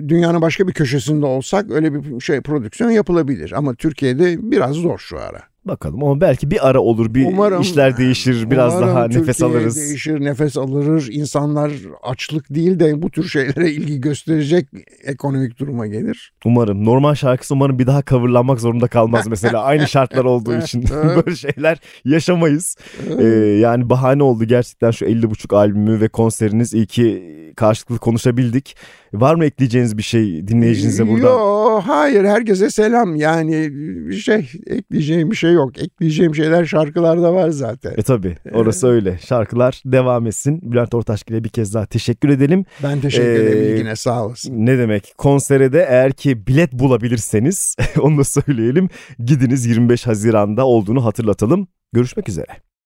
dünyanın 0.10 0.42
başka 0.42 0.68
bir 0.68 0.74
köşesinde 0.74 1.26
olsak 1.26 1.72
öyle 1.72 1.94
bir 1.94 2.20
şey 2.20 2.42
prodüksiyon 2.42 2.90
yapılabilir. 2.90 3.52
Ama 3.56 3.76
Türkiye'de 3.76 4.52
biraz 4.52 4.76
zor 4.76 4.98
şu 4.98 5.20
ara. 5.20 5.44
Bakalım 5.68 6.04
ama 6.04 6.22
belki 6.22 6.52
bir 6.52 6.70
ara 6.70 6.80
olur 6.80 7.14
bir 7.14 7.26
umarım, 7.26 7.62
işler 7.62 7.98
değişir 7.98 8.52
biraz 8.52 8.74
umarım 8.74 8.88
daha 8.88 9.04
Türkiye 9.04 9.22
nefes 9.22 9.44
alırız. 9.44 9.76
değişir 9.76 10.22
nefes 10.22 10.58
alırır 10.58 11.08
insanlar 11.12 11.72
açlık 12.04 12.56
değil 12.56 12.80
de 12.80 13.02
bu 13.02 13.10
tür 13.12 13.30
şeylere 13.30 13.72
ilgi 13.72 14.02
gösterecek 14.02 14.68
ekonomik 15.04 15.60
duruma 15.60 15.88
gelir. 15.88 16.34
Umarım 16.46 16.86
normal 16.86 17.16
şarkısı 17.16 17.54
umarım 17.54 17.80
bir 17.80 17.88
daha 17.88 18.04
coverlanmak 18.04 18.62
zorunda 18.62 18.88
kalmaz 18.88 19.28
mesela 19.28 19.64
aynı 19.64 19.88
şartlar 19.88 20.26
olduğu 20.26 20.58
için 20.58 20.84
böyle 21.26 21.36
şeyler 21.36 21.78
yaşamayız. 22.06 22.76
ee, 23.20 23.24
yani 23.62 23.90
bahane 23.90 24.24
oldu 24.24 24.46
gerçekten 24.46 24.92
şu 24.92 25.06
50.5 25.06 25.56
albümü 25.56 26.02
ve 26.02 26.08
konseriniz 26.08 26.74
iyi 26.74 26.88
ki 26.88 27.24
karşılıklı 27.56 27.98
konuşabildik. 27.98 28.76
Var 29.14 29.36
mı 29.36 29.46
ekleyeceğiniz 29.46 29.98
bir 29.98 30.04
şey 30.04 30.48
dinleyicinize 30.48 31.08
burada? 31.08 31.28
Yok 31.28 31.67
hayır 31.82 32.26
herkese 32.26 32.70
selam 32.70 33.16
yani 33.16 33.70
bir 34.10 34.16
şey 34.16 34.52
ekleyeceğim 34.68 35.32
bir 35.32 35.36
şey 35.36 35.54
yok. 35.54 35.82
Ekleyeceğim 35.82 36.36
şeyler 36.36 36.66
şarkılarda 36.66 37.34
var 37.34 37.50
zaten. 37.50 37.94
E 37.98 38.02
tabi 38.02 38.38
orası 38.54 38.88
ee, 38.88 38.90
öyle. 38.90 39.20
Şarkılar 39.26 39.82
devam 39.86 40.28
etsin. 40.28 40.72
Bülent 40.72 40.94
Ortaçgil'e 40.94 41.44
bir 41.44 41.50
kez 41.50 41.74
daha 41.74 41.86
teşekkür 41.86 42.30
edelim. 42.30 42.66
Ben 42.84 43.02
teşekkür 43.02 43.30
ee, 43.30 43.44
ederim 43.44 43.76
ilgine 43.76 43.96
sağ 43.96 44.26
olasın. 44.26 44.66
Ne 44.66 44.78
demek 44.78 45.14
konsere 45.18 45.74
de 45.74 45.86
eğer 45.90 46.12
ki 46.12 46.48
bilet 46.48 46.74
bulabilirseniz 46.74 47.76
onu 48.00 48.18
da 48.18 48.24
söyleyelim. 48.24 48.90
Gidiniz 49.20 49.66
25 49.66 50.08
Haziran'da 50.08 50.66
olduğunu 50.66 51.06
hatırlatalım. 51.06 51.68
Görüşmek 51.94 52.30
üzere. 52.30 52.67